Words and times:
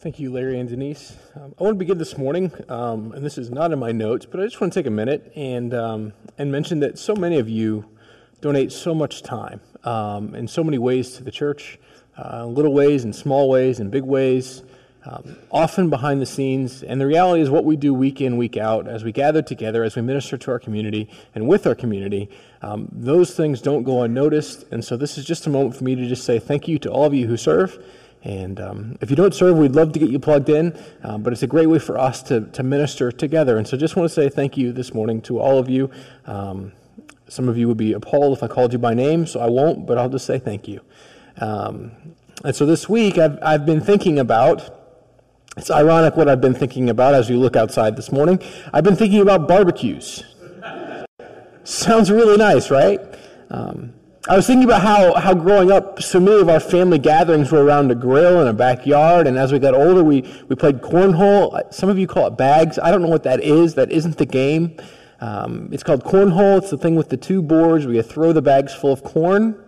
Thank 0.00 0.20
you, 0.20 0.30
Larry 0.30 0.60
and 0.60 0.68
Denise. 0.68 1.16
Um, 1.34 1.56
I 1.58 1.64
want 1.64 1.74
to 1.74 1.78
begin 1.78 1.98
this 1.98 2.16
morning, 2.16 2.52
um, 2.68 3.10
and 3.10 3.26
this 3.26 3.36
is 3.36 3.50
not 3.50 3.72
in 3.72 3.80
my 3.80 3.90
notes, 3.90 4.26
but 4.26 4.38
I 4.38 4.44
just 4.44 4.60
want 4.60 4.72
to 4.72 4.78
take 4.78 4.86
a 4.86 4.92
minute 4.92 5.32
and 5.34 5.74
um, 5.74 6.12
and 6.38 6.52
mention 6.52 6.78
that 6.80 7.00
so 7.00 7.16
many 7.16 7.40
of 7.40 7.48
you 7.48 7.84
donate 8.40 8.70
so 8.70 8.94
much 8.94 9.24
time 9.24 9.60
um, 9.82 10.36
in 10.36 10.46
so 10.46 10.62
many 10.62 10.78
ways 10.78 11.14
to 11.14 11.24
the 11.24 11.32
church, 11.32 11.80
uh, 12.16 12.46
little 12.46 12.72
ways 12.72 13.02
and 13.02 13.12
small 13.12 13.50
ways 13.50 13.80
and 13.80 13.90
big 13.90 14.04
ways, 14.04 14.62
um, 15.04 15.36
often 15.50 15.90
behind 15.90 16.22
the 16.22 16.26
scenes. 16.26 16.84
And 16.84 17.00
the 17.00 17.06
reality 17.08 17.42
is, 17.42 17.50
what 17.50 17.64
we 17.64 17.74
do 17.74 17.92
week 17.92 18.20
in, 18.20 18.36
week 18.36 18.56
out, 18.56 18.86
as 18.86 19.02
we 19.02 19.10
gather 19.10 19.42
together, 19.42 19.82
as 19.82 19.96
we 19.96 20.02
minister 20.02 20.38
to 20.38 20.50
our 20.52 20.60
community 20.60 21.10
and 21.34 21.48
with 21.48 21.66
our 21.66 21.74
community, 21.74 22.30
um, 22.62 22.88
those 22.92 23.34
things 23.34 23.60
don't 23.60 23.82
go 23.82 24.02
unnoticed. 24.02 24.64
And 24.70 24.84
so, 24.84 24.96
this 24.96 25.18
is 25.18 25.24
just 25.24 25.48
a 25.48 25.50
moment 25.50 25.74
for 25.74 25.82
me 25.82 25.96
to 25.96 26.06
just 26.06 26.22
say 26.22 26.38
thank 26.38 26.68
you 26.68 26.78
to 26.78 26.88
all 26.88 27.06
of 27.06 27.14
you 27.14 27.26
who 27.26 27.36
serve. 27.36 27.84
And 28.24 28.60
um, 28.60 28.98
if 29.00 29.10
you 29.10 29.16
don't 29.16 29.32
serve, 29.32 29.56
we'd 29.56 29.76
love 29.76 29.92
to 29.92 29.98
get 29.98 30.10
you 30.10 30.18
plugged 30.18 30.48
in, 30.48 30.78
um, 31.04 31.22
but 31.22 31.32
it's 31.32 31.42
a 31.42 31.46
great 31.46 31.68
way 31.68 31.78
for 31.78 31.98
us 31.98 32.22
to, 32.24 32.42
to 32.46 32.62
minister 32.62 33.12
together. 33.12 33.58
And 33.58 33.66
so 33.66 33.76
just 33.76 33.96
want 33.96 34.08
to 34.08 34.14
say 34.14 34.28
thank 34.28 34.56
you 34.56 34.72
this 34.72 34.92
morning 34.92 35.22
to 35.22 35.38
all 35.38 35.58
of 35.58 35.68
you. 35.68 35.90
Um, 36.26 36.72
some 37.28 37.48
of 37.48 37.56
you 37.56 37.68
would 37.68 37.76
be 37.76 37.92
appalled 37.92 38.36
if 38.36 38.42
I 38.42 38.48
called 38.48 38.72
you 38.72 38.78
by 38.78 38.94
name, 38.94 39.26
so 39.26 39.40
I 39.40 39.48
won't, 39.48 39.86
but 39.86 39.98
I'll 39.98 40.08
just 40.08 40.26
say 40.26 40.38
thank 40.38 40.66
you. 40.66 40.80
Um, 41.40 41.92
and 42.44 42.54
so 42.56 42.66
this 42.66 42.88
week, 42.88 43.18
I've, 43.18 43.38
I've 43.42 43.66
been 43.66 43.80
thinking 43.80 44.18
about. 44.18 44.74
It's 45.56 45.70
ironic 45.70 46.16
what 46.16 46.28
I've 46.28 46.40
been 46.40 46.54
thinking 46.54 46.88
about 46.88 47.14
as 47.14 47.28
we 47.28 47.36
look 47.36 47.56
outside 47.56 47.96
this 47.96 48.12
morning. 48.12 48.40
I've 48.72 48.84
been 48.84 48.96
thinking 48.96 49.20
about 49.20 49.48
barbecues. 49.48 50.22
Sounds 51.64 52.10
really 52.10 52.36
nice, 52.36 52.70
right? 52.70 53.00
Um, 53.50 53.92
I 54.28 54.36
was 54.36 54.46
thinking 54.46 54.64
about 54.64 54.82
how, 54.82 55.14
how 55.14 55.32
growing 55.32 55.72
up, 55.72 56.02
so 56.02 56.20
many 56.20 56.38
of 56.38 56.50
our 56.50 56.60
family 56.60 56.98
gatherings 56.98 57.50
were 57.50 57.64
around 57.64 57.90
a 57.90 57.94
grill 57.94 58.42
in 58.42 58.46
a 58.46 58.52
backyard, 58.52 59.26
and 59.26 59.38
as 59.38 59.52
we 59.52 59.58
got 59.58 59.72
older, 59.72 60.04
we, 60.04 60.20
we 60.48 60.54
played 60.54 60.82
cornhole. 60.82 61.72
Some 61.72 61.88
of 61.88 61.98
you 61.98 62.06
call 62.06 62.26
it 62.26 62.36
bags. 62.36 62.78
I 62.78 62.90
don't 62.90 63.00
know 63.00 63.08
what 63.08 63.22
that 63.22 63.42
is. 63.42 63.72
That 63.76 63.90
isn't 63.90 64.18
the 64.18 64.26
game. 64.26 64.76
Um, 65.22 65.70
it's 65.72 65.82
called 65.82 66.04
cornhole. 66.04 66.58
It's 66.58 66.68
the 66.68 66.76
thing 66.76 66.94
with 66.94 67.08
the 67.08 67.16
two 67.16 67.40
boards 67.40 67.86
where 67.86 67.94
you 67.94 68.02
throw 68.02 68.34
the 68.34 68.42
bags 68.42 68.74
full 68.74 68.92
of 68.92 69.02
corn, 69.02 69.58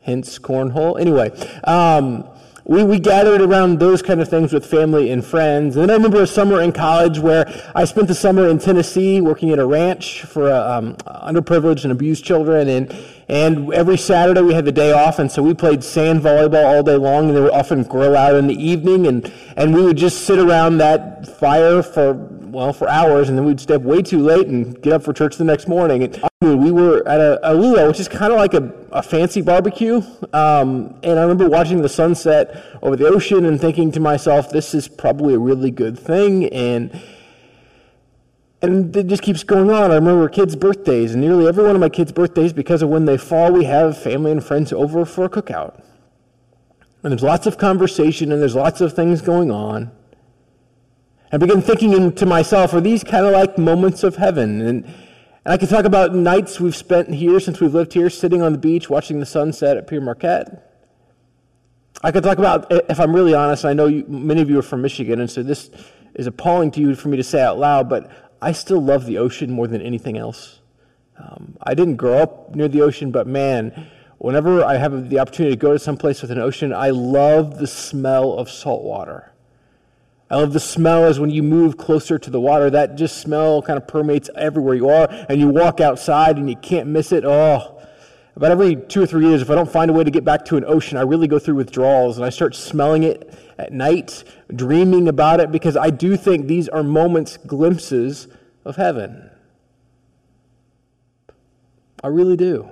hence 0.00 0.40
cornhole. 0.40 1.00
Anyway, 1.00 1.30
um, 1.62 2.28
we, 2.64 2.84
we 2.84 3.00
gathered 3.00 3.40
around 3.40 3.80
those 3.80 4.02
kind 4.02 4.20
of 4.20 4.28
things 4.28 4.52
with 4.52 4.64
family 4.64 5.10
and 5.10 5.24
friends. 5.24 5.74
And 5.76 5.82
then 5.82 5.90
I 5.90 5.94
remember 5.94 6.22
a 6.22 6.26
summer 6.26 6.60
in 6.60 6.72
college 6.72 7.18
where 7.18 7.44
I 7.74 7.84
spent 7.84 8.06
the 8.06 8.14
summer 8.14 8.48
in 8.48 8.58
Tennessee 8.58 9.20
working 9.20 9.50
at 9.50 9.58
a 9.58 9.66
ranch 9.66 10.22
for 10.22 10.48
uh, 10.48 10.78
um, 10.78 10.94
underprivileged 10.96 11.82
and 11.82 11.92
abused 11.92 12.24
children. 12.24 12.68
And, 12.68 12.96
and 13.28 13.72
every 13.72 13.96
Saturday 13.96 14.42
we 14.42 14.54
had 14.54 14.64
the 14.64 14.72
day 14.72 14.92
off, 14.92 15.18
and 15.18 15.30
so 15.30 15.42
we 15.42 15.54
played 15.54 15.82
sand 15.82 16.20
volleyball 16.20 16.64
all 16.64 16.82
day 16.82 16.96
long, 16.96 17.28
and 17.28 17.36
they 17.36 17.40
would 17.40 17.52
often 17.52 17.82
grill 17.82 18.16
out 18.16 18.36
in 18.36 18.46
the 18.46 18.62
evening. 18.62 19.06
And, 19.06 19.32
and 19.56 19.74
we 19.74 19.82
would 19.82 19.96
just 19.96 20.24
sit 20.24 20.38
around 20.38 20.78
that 20.78 21.26
fire 21.26 21.82
for 21.82 22.14
well, 22.52 22.72
for 22.74 22.88
hours, 22.88 23.30
and 23.30 23.38
then 23.38 23.46
we'd 23.46 23.58
stay 23.58 23.74
up 23.74 23.82
way 23.82 24.02
too 24.02 24.18
late 24.18 24.46
and 24.46 24.80
get 24.82 24.92
up 24.92 25.02
for 25.02 25.12
church 25.14 25.36
the 25.36 25.44
next 25.44 25.66
morning. 25.66 26.02
And 26.02 26.62
we 26.62 26.70
were 26.70 27.06
at 27.08 27.18
a, 27.18 27.50
a 27.50 27.54
luau, 27.54 27.88
which 27.88 27.98
is 27.98 28.08
kind 28.08 28.30
of 28.30 28.38
like 28.38 28.52
a, 28.52 28.70
a 28.90 29.02
fancy 29.02 29.40
barbecue. 29.40 30.02
Um, 30.34 30.94
and 31.02 31.18
I 31.18 31.22
remember 31.22 31.48
watching 31.48 31.80
the 31.80 31.88
sunset 31.88 32.62
over 32.82 32.94
the 32.94 33.06
ocean 33.06 33.46
and 33.46 33.58
thinking 33.58 33.90
to 33.92 34.00
myself, 34.00 34.50
this 34.50 34.74
is 34.74 34.86
probably 34.86 35.32
a 35.32 35.38
really 35.38 35.70
good 35.70 35.98
thing. 35.98 36.46
And 36.52 37.00
and 38.60 38.94
it 38.96 39.08
just 39.08 39.22
keeps 39.22 39.42
going 39.42 39.70
on. 39.70 39.90
I 39.90 39.96
remember 39.96 40.28
kids' 40.28 40.54
birthdays, 40.54 41.12
and 41.12 41.20
nearly 41.20 41.48
every 41.48 41.64
one 41.64 41.74
of 41.74 41.80
my 41.80 41.88
kids' 41.88 42.12
birthdays, 42.12 42.52
because 42.52 42.80
of 42.80 42.90
when 42.90 43.06
they 43.06 43.16
fall, 43.16 43.50
we 43.50 43.64
have 43.64 44.00
family 44.00 44.30
and 44.30 44.44
friends 44.44 44.72
over 44.72 45.04
for 45.04 45.24
a 45.24 45.28
cookout. 45.28 45.82
And 47.02 47.10
there's 47.10 47.24
lots 47.24 47.48
of 47.48 47.58
conversation, 47.58 48.30
and 48.30 48.40
there's 48.40 48.54
lots 48.54 48.80
of 48.80 48.94
things 48.94 49.20
going 49.20 49.50
on. 49.50 49.90
I 51.34 51.38
begin 51.38 51.62
thinking 51.62 52.12
to 52.12 52.26
myself, 52.26 52.74
are 52.74 52.80
these 52.82 53.02
kind 53.02 53.24
of 53.24 53.32
like 53.32 53.56
moments 53.56 54.04
of 54.04 54.16
heaven? 54.16 54.60
And, 54.60 54.84
and 54.84 54.94
I 55.46 55.56
could 55.56 55.70
talk 55.70 55.86
about 55.86 56.14
nights 56.14 56.60
we've 56.60 56.76
spent 56.76 57.08
here 57.08 57.40
since 57.40 57.58
we've 57.58 57.72
lived 57.72 57.94
here, 57.94 58.10
sitting 58.10 58.42
on 58.42 58.52
the 58.52 58.58
beach 58.58 58.90
watching 58.90 59.18
the 59.18 59.24
sunset 59.24 59.78
at 59.78 59.86
Pere 59.86 60.02
Marquette. 60.02 60.70
I 62.02 62.12
could 62.12 62.22
talk 62.22 62.36
about, 62.36 62.66
if 62.70 63.00
I'm 63.00 63.14
really 63.14 63.32
honest, 63.32 63.64
I 63.64 63.72
know 63.72 63.86
you, 63.86 64.04
many 64.08 64.42
of 64.42 64.50
you 64.50 64.58
are 64.58 64.62
from 64.62 64.82
Michigan, 64.82 65.20
and 65.20 65.30
so 65.30 65.42
this 65.42 65.70
is 66.14 66.26
appalling 66.26 66.70
to 66.72 66.80
you 66.82 66.94
for 66.94 67.08
me 67.08 67.16
to 67.16 67.24
say 67.24 67.40
out 67.40 67.58
loud, 67.58 67.88
but 67.88 68.10
I 68.42 68.52
still 68.52 68.82
love 68.82 69.06
the 69.06 69.16
ocean 69.16 69.50
more 69.50 69.66
than 69.66 69.80
anything 69.80 70.18
else. 70.18 70.60
Um, 71.16 71.56
I 71.62 71.72
didn't 71.72 71.96
grow 71.96 72.18
up 72.18 72.54
near 72.54 72.68
the 72.68 72.82
ocean, 72.82 73.10
but 73.10 73.26
man, 73.26 73.88
whenever 74.18 74.62
I 74.62 74.76
have 74.76 75.08
the 75.08 75.18
opportunity 75.18 75.56
to 75.56 75.60
go 75.60 75.72
to 75.72 75.78
some 75.78 75.96
place 75.96 76.20
with 76.20 76.30
an 76.30 76.38
ocean, 76.38 76.74
I 76.74 76.90
love 76.90 77.58
the 77.58 77.66
smell 77.66 78.34
of 78.34 78.50
salt 78.50 78.82
water. 78.82 79.31
I 80.32 80.36
love 80.36 80.54
the 80.54 80.60
smell 80.60 81.04
as 81.04 81.20
when 81.20 81.28
you 81.28 81.42
move 81.42 81.76
closer 81.76 82.18
to 82.18 82.30
the 82.30 82.40
water, 82.40 82.70
that 82.70 82.96
just 82.96 83.18
smell 83.18 83.60
kind 83.60 83.76
of 83.76 83.86
permeates 83.86 84.30
everywhere 84.34 84.74
you 84.74 84.88
are, 84.88 85.06
and 85.28 85.38
you 85.38 85.48
walk 85.48 85.78
outside 85.78 86.38
and 86.38 86.48
you 86.48 86.56
can't 86.56 86.88
miss 86.88 87.12
it. 87.12 87.22
Oh, 87.22 87.78
about 88.34 88.50
every 88.50 88.76
two 88.76 89.02
or 89.02 89.06
three 89.06 89.26
years, 89.26 89.42
if 89.42 89.50
I 89.50 89.54
don't 89.54 89.70
find 89.70 89.90
a 89.90 89.94
way 89.94 90.04
to 90.04 90.10
get 90.10 90.24
back 90.24 90.46
to 90.46 90.56
an 90.56 90.64
ocean, 90.64 90.96
I 90.96 91.02
really 91.02 91.28
go 91.28 91.38
through 91.38 91.56
withdrawals 91.56 92.16
and 92.16 92.24
I 92.24 92.30
start 92.30 92.54
smelling 92.54 93.02
it 93.02 93.38
at 93.58 93.74
night, 93.74 94.24
dreaming 94.56 95.06
about 95.06 95.38
it, 95.38 95.52
because 95.52 95.76
I 95.76 95.90
do 95.90 96.16
think 96.16 96.46
these 96.46 96.66
are 96.66 96.82
moments, 96.82 97.36
glimpses 97.36 98.26
of 98.64 98.76
heaven. 98.76 99.28
I 102.02 102.06
really 102.06 102.38
do. 102.38 102.70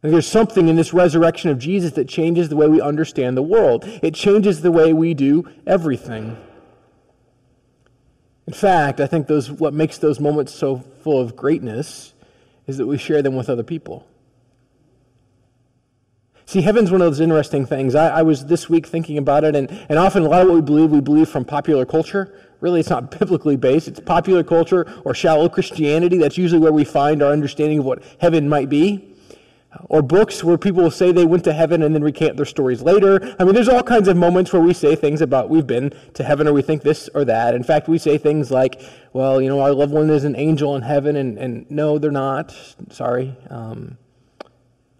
There's 0.00 0.28
something 0.28 0.68
in 0.68 0.76
this 0.76 0.92
resurrection 0.92 1.50
of 1.50 1.58
Jesus 1.58 1.92
that 1.92 2.08
changes 2.08 2.48
the 2.48 2.56
way 2.56 2.68
we 2.68 2.80
understand 2.80 3.36
the 3.36 3.42
world. 3.42 3.84
It 3.84 4.14
changes 4.14 4.60
the 4.60 4.70
way 4.70 4.92
we 4.92 5.12
do 5.12 5.48
everything. 5.66 6.36
In 8.46 8.52
fact, 8.52 9.00
I 9.00 9.06
think 9.06 9.26
those, 9.26 9.50
what 9.50 9.74
makes 9.74 9.98
those 9.98 10.20
moments 10.20 10.54
so 10.54 10.78
full 11.02 11.20
of 11.20 11.34
greatness 11.34 12.14
is 12.66 12.76
that 12.76 12.86
we 12.86 12.96
share 12.96 13.22
them 13.22 13.34
with 13.34 13.50
other 13.50 13.64
people. 13.64 14.06
See, 16.46 16.62
heaven's 16.62 16.90
one 16.90 17.02
of 17.02 17.08
those 17.08 17.20
interesting 17.20 17.66
things. 17.66 17.94
I, 17.94 18.20
I, 18.20 18.22
was 18.22 18.46
this 18.46 18.70
week 18.70 18.86
thinking 18.86 19.18
about 19.18 19.44
it, 19.44 19.54
and, 19.54 19.70
and 19.90 19.98
often 19.98 20.22
a 20.22 20.28
lot 20.28 20.42
of 20.42 20.48
what 20.48 20.54
we 20.54 20.62
believe, 20.62 20.90
we 20.90 21.00
believe 21.00 21.28
from 21.28 21.44
popular 21.44 21.84
culture. 21.84 22.32
Really, 22.60 22.80
it's 22.80 22.88
not 22.88 23.10
biblically 23.18 23.56
based. 23.56 23.88
It's 23.88 24.00
popular 24.00 24.42
culture 24.42 24.86
or 25.04 25.12
shallow 25.12 25.48
Christianity. 25.50 26.16
That's 26.16 26.38
usually 26.38 26.60
where 26.60 26.72
we 26.72 26.84
find 26.84 27.22
our 27.22 27.32
understanding 27.32 27.80
of 27.80 27.84
what 27.84 28.02
heaven 28.20 28.48
might 28.48 28.70
be 28.70 29.07
or 29.84 30.02
books 30.02 30.42
where 30.42 30.58
people 30.58 30.82
will 30.82 30.90
say 30.90 31.12
they 31.12 31.24
went 31.24 31.44
to 31.44 31.52
heaven 31.52 31.82
and 31.82 31.94
then 31.94 32.02
recant 32.02 32.36
their 32.36 32.46
stories 32.46 32.82
later. 32.82 33.34
I 33.38 33.44
mean, 33.44 33.54
there's 33.54 33.68
all 33.68 33.82
kinds 33.82 34.08
of 34.08 34.16
moments 34.16 34.52
where 34.52 34.62
we 34.62 34.74
say 34.74 34.94
things 34.94 35.20
about 35.20 35.48
we've 35.48 35.66
been 35.66 35.92
to 36.14 36.24
heaven 36.24 36.46
or 36.48 36.52
we 36.52 36.62
think 36.62 36.82
this 36.82 37.08
or 37.14 37.24
that. 37.24 37.54
In 37.54 37.62
fact, 37.62 37.88
we 37.88 37.98
say 37.98 38.18
things 38.18 38.50
like, 38.50 38.80
well, 39.12 39.40
you 39.40 39.48
know, 39.48 39.60
our 39.60 39.72
loved 39.72 39.92
one 39.92 40.10
is 40.10 40.24
an 40.24 40.36
angel 40.36 40.76
in 40.76 40.82
heaven, 40.82 41.16
and, 41.16 41.38
and 41.38 41.70
no, 41.70 41.98
they're 41.98 42.10
not. 42.10 42.54
Sorry. 42.90 43.36
Um, 43.50 43.96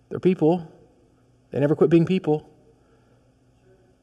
they're 0.09 0.21
people. 0.21 0.71
They 1.51 1.61
never 1.61 1.75
quit 1.75 1.91
being 1.91 2.07
people. 2.07 2.48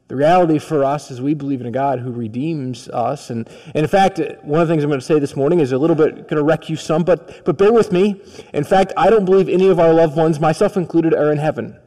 The 0.08 0.16
reality 0.16 0.60
for 0.60 0.84
us 0.84 1.10
is 1.10 1.20
we 1.20 1.34
believe 1.34 1.62
in 1.62 1.68
a 1.68 1.72
God 1.72 2.00
who 2.00 2.12
redeems 2.12 2.88
us. 2.90 3.32
And, 3.32 3.50
and 3.74 3.78
in 3.78 3.88
fact, 3.88 4.20
one 4.44 4.62
of 4.62 4.68
the 4.68 4.74
things 4.74 4.84
I'm 4.84 4.90
going 4.90 5.00
to 5.00 5.06
say 5.06 5.18
this 5.18 5.36
morning 5.36 5.60
is 5.60 5.72
a 5.72 5.80
little 5.80 5.96
bit 5.96 6.28
going 6.28 6.38
to 6.38 6.44
wreck 6.44 6.70
you 6.70 6.76
some, 6.76 7.04
but, 7.04 7.44
but 7.44 7.58
bear 7.58 7.74
with 7.74 7.92
me. 7.92 8.22
In 8.54 8.64
fact, 8.64 8.94
I 8.96 9.10
don't 9.10 9.26
believe 9.26 9.50
any 9.50 9.68
of 9.68 9.80
our 9.80 9.94
loved 9.94 10.16
ones, 10.16 10.40
myself 10.40 10.78
included, 10.78 11.16
are 11.16 11.32
in 11.32 11.40
heaven. 11.40 11.80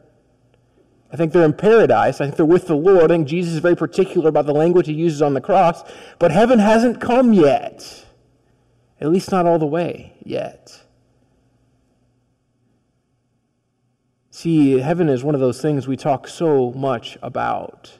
I 1.13 1.17
think 1.17 1.33
they're 1.33 1.45
in 1.45 1.53
paradise. 1.53 2.21
I 2.21 2.25
think 2.25 2.37
they're 2.37 2.45
with 2.45 2.67
the 2.67 2.77
Lord. 2.77 3.05
I 3.05 3.15
think 3.15 3.29
Jesus 3.29 3.55
is 3.55 3.61
very 3.61 3.77
particular 3.77 4.29
about 4.29 4.47
the 4.47 4.53
language 4.53 4.87
he 4.87 4.93
uses 4.93 5.23
on 5.23 5.35
the 5.35 5.41
cross. 5.41 5.83
But 6.19 6.33
heaven 6.33 6.59
hasn't 6.59 7.01
come 7.01 7.33
yet, 7.33 8.05
at 9.01 9.11
least 9.11 9.31
not 9.31 9.47
all 9.47 9.61
the 9.61 9.67
way 9.67 10.15
yet. 10.25 10.83
See, 14.31 14.79
heaven 14.81 15.09
is 15.09 15.25
one 15.25 15.35
of 15.35 15.41
those 15.41 15.63
things 15.63 15.89
we 15.89 15.97
talk 15.97 16.29
so 16.29 16.73
much 16.73 17.17
about 17.23 17.99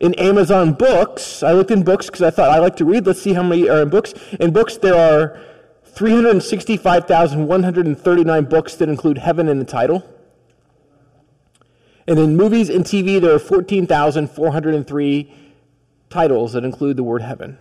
In 0.01 0.13
Amazon 0.15 0.73
books, 0.73 1.43
I 1.43 1.53
looked 1.53 1.71
in 1.71 1.83
books 1.83 2.07
because 2.07 2.23
I 2.23 2.31
thought 2.31 2.49
I 2.49 2.59
like 2.59 2.75
to 2.75 2.83
read. 2.83 3.07
Let's 3.07 3.21
see 3.21 3.31
how 3.31 3.43
many 3.43 3.69
are 3.69 3.83
in 3.83 3.89
books. 3.89 4.13
In 4.37 4.51
books, 4.51 4.75
there 4.75 4.95
are 4.95 5.39
365,139 5.85 8.45
books 8.45 8.75
that 8.75 8.89
include 8.89 9.19
heaven 9.19 9.47
in 9.47 9.59
the 9.59 9.65
title. 9.65 10.03
And 12.07 12.18
in 12.19 12.36
movies 12.36 12.69
and 12.69 12.83
TV, 12.83 13.21
there 13.21 13.33
are 13.33 13.39
14,403 13.39 15.33
titles 16.09 16.53
that 16.53 16.63
include 16.63 16.98
the 16.98 17.03
word 17.03 17.21
heaven. 17.21 17.57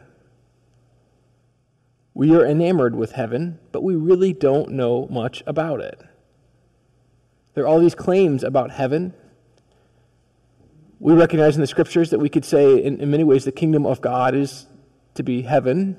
We 2.14 2.34
are 2.34 2.44
enamored 2.44 2.96
with 2.96 3.12
heaven, 3.12 3.58
but 3.72 3.82
we 3.82 3.94
really 3.94 4.32
don't 4.32 4.70
know 4.70 5.06
much 5.10 5.42
about 5.46 5.80
it. 5.80 6.00
There 7.54 7.64
are 7.64 7.66
all 7.66 7.80
these 7.80 7.94
claims 7.94 8.42
about 8.42 8.72
heaven. 8.72 9.14
We 10.98 11.14
recognize 11.14 11.54
in 11.54 11.60
the 11.60 11.66
scriptures 11.66 12.10
that 12.10 12.18
we 12.18 12.28
could 12.28 12.44
say, 12.44 12.82
in, 12.82 13.00
in 13.00 13.10
many 13.10 13.24
ways, 13.24 13.44
the 13.44 13.52
kingdom 13.52 13.86
of 13.86 14.00
God 14.00 14.34
is 14.34 14.66
to 15.14 15.22
be 15.22 15.42
heaven. 15.42 15.98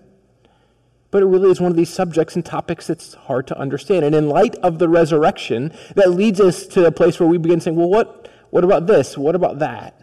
But 1.11 1.23
it 1.23 1.25
really 1.25 1.51
is 1.51 1.59
one 1.59 1.71
of 1.71 1.77
these 1.77 1.89
subjects 1.93 2.35
and 2.35 2.45
topics 2.45 2.87
that's 2.87 3.13
hard 3.13 3.47
to 3.47 3.57
understand. 3.57 4.05
And 4.05 4.15
in 4.15 4.29
light 4.29 4.55
of 4.57 4.79
the 4.79 4.87
resurrection, 4.87 5.73
that 5.95 6.11
leads 6.11 6.39
us 6.39 6.65
to 6.67 6.85
a 6.85 6.91
place 6.91 7.19
where 7.19 7.27
we 7.27 7.37
begin 7.37 7.59
saying, 7.59 7.75
well, 7.75 7.89
what, 7.89 8.20
what 8.51 8.63
about 8.63 8.85
this? 8.85 9.17
What 9.17 9.33
about 9.33 9.59
that? 9.59 9.97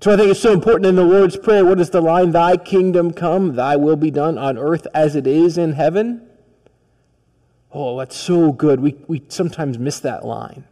So 0.00 0.12
I 0.12 0.16
think 0.16 0.30
it's 0.30 0.40
so 0.40 0.52
important 0.52 0.86
in 0.86 0.94
the 0.94 1.02
Lord's 1.02 1.36
Prayer. 1.36 1.64
What 1.64 1.80
is 1.80 1.90
the 1.90 2.00
line? 2.00 2.30
Thy 2.30 2.56
kingdom 2.56 3.12
come, 3.12 3.56
thy 3.56 3.76
will 3.76 3.96
be 3.96 4.12
done 4.12 4.38
on 4.38 4.56
earth 4.56 4.86
as 4.94 5.16
it 5.16 5.26
is 5.26 5.58
in 5.58 5.72
heaven. 5.72 6.24
Oh, 7.72 7.98
that's 7.98 8.16
so 8.16 8.52
good. 8.52 8.80
We, 8.80 8.96
we 9.08 9.24
sometimes 9.28 9.76
miss 9.76 9.98
that 10.00 10.24
line. 10.24 10.64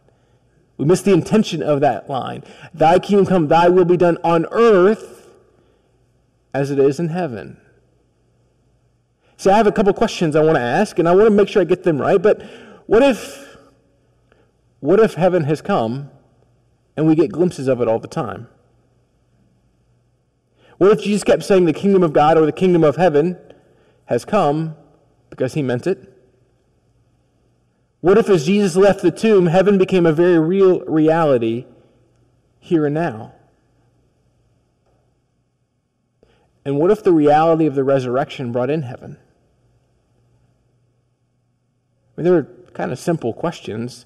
We 0.77 0.85
miss 0.85 1.01
the 1.01 1.11
intention 1.11 1.61
of 1.61 1.81
that 1.81 2.09
line. 2.09 2.43
Thy 2.73 2.99
kingdom 2.99 3.25
come, 3.25 3.47
thy 3.49 3.67
will 3.67 3.85
be 3.85 3.97
done 3.97 4.17
on 4.23 4.45
earth 4.51 5.27
as 6.53 6.71
it 6.71 6.79
is 6.79 6.99
in 6.99 7.09
heaven. 7.09 7.57
See, 9.35 9.49
I 9.49 9.57
have 9.57 9.67
a 9.67 9.71
couple 9.73 9.93
questions 9.93 10.35
I 10.35 10.41
want 10.41 10.55
to 10.55 10.61
ask, 10.61 10.97
and 10.99 11.07
I 11.07 11.13
want 11.13 11.25
to 11.25 11.31
make 11.31 11.49
sure 11.49 11.61
I 11.61 11.65
get 11.65 11.83
them 11.83 11.99
right. 11.99 12.21
But 12.21 12.41
what 12.85 13.03
if, 13.03 13.57
what 14.79 15.01
if 15.01 15.15
heaven 15.15 15.43
has 15.43 15.61
come 15.61 16.11
and 16.97 17.07
we 17.07 17.15
get 17.15 17.31
glimpses 17.31 17.67
of 17.67 17.79
it 17.79 17.87
all 17.87 17.99
the 17.99 18.07
time? 18.07 18.47
What 20.77 20.91
if 20.91 21.03
Jesus 21.03 21.23
kept 21.23 21.43
saying 21.43 21.65
the 21.65 21.73
kingdom 21.73 22.03
of 22.03 22.11
God 22.11 22.37
or 22.37 22.45
the 22.45 22.51
kingdom 22.51 22.83
of 22.83 22.97
heaven 22.97 23.37
has 24.05 24.25
come 24.25 24.75
because 25.29 25.53
he 25.53 25.61
meant 25.61 25.87
it? 25.87 26.13
What 28.01 28.17
if, 28.17 28.29
as 28.29 28.45
Jesus 28.45 28.75
left 28.75 29.01
the 29.01 29.11
tomb, 29.11 29.47
heaven 29.47 29.77
became 29.77 30.05
a 30.05 30.13
very 30.13 30.39
real 30.39 30.81
reality 30.81 31.65
here 32.59 32.85
and 32.85 32.93
now? 32.93 33.33
And 36.63 36.77
what 36.77 36.91
if 36.91 37.03
the 37.03 37.13
reality 37.13 37.65
of 37.65 37.75
the 37.75 37.83
resurrection 37.83 38.51
brought 38.51 38.69
in 38.69 38.83
heaven? 38.83 39.17
I 42.17 42.21
mean, 42.21 42.31
they're 42.31 42.47
kind 42.73 42.91
of 42.91 42.99
simple 42.99 43.33
questions, 43.33 44.05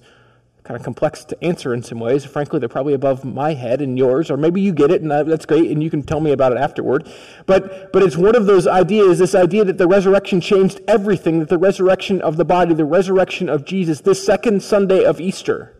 kind 0.64 0.78
of 0.78 0.84
complex 0.84 1.24
to 1.24 1.44
answer 1.44 1.74
in 1.74 1.82
some 1.82 1.98
ways. 1.98 2.24
Frankly, 2.24 2.60
they're 2.60 2.68
probably 2.68 2.94
above 2.94 3.24
my 3.24 3.54
head 3.54 3.80
and 3.80 3.98
yours, 3.98 4.30
or 4.30 4.36
maybe 4.36 4.60
you 4.60 4.72
get 4.72 4.92
it, 4.92 5.02
and 5.02 5.10
that's 5.10 5.44
great, 5.44 5.70
and 5.70 5.82
you 5.82 5.90
can 5.90 6.02
tell 6.02 6.20
me 6.20 6.30
about 6.30 6.52
it 6.52 6.58
afterward. 6.58 7.10
But, 7.46 7.92
but 7.92 8.02
it's 8.02 8.16
one 8.16 8.36
of 8.36 8.46
those 8.46 8.68
ideas, 8.68 9.18
this 9.18 9.34
idea 9.34 9.64
that 9.64 9.78
the 9.78 9.88
resurrection 9.88 10.40
changed 10.40 10.80
everything, 10.86 11.40
that 11.40 11.48
the 11.48 11.58
resurrection 11.58 12.20
of 12.20 12.36
the 12.36 12.44
body, 12.44 12.74
the 12.74 12.84
resurrection 12.84 13.48
of 13.48 13.64
Jesus, 13.64 14.00
this 14.00 14.24
second 14.24 14.62
Sunday 14.62 15.04
of 15.04 15.20
Easter. 15.20 15.76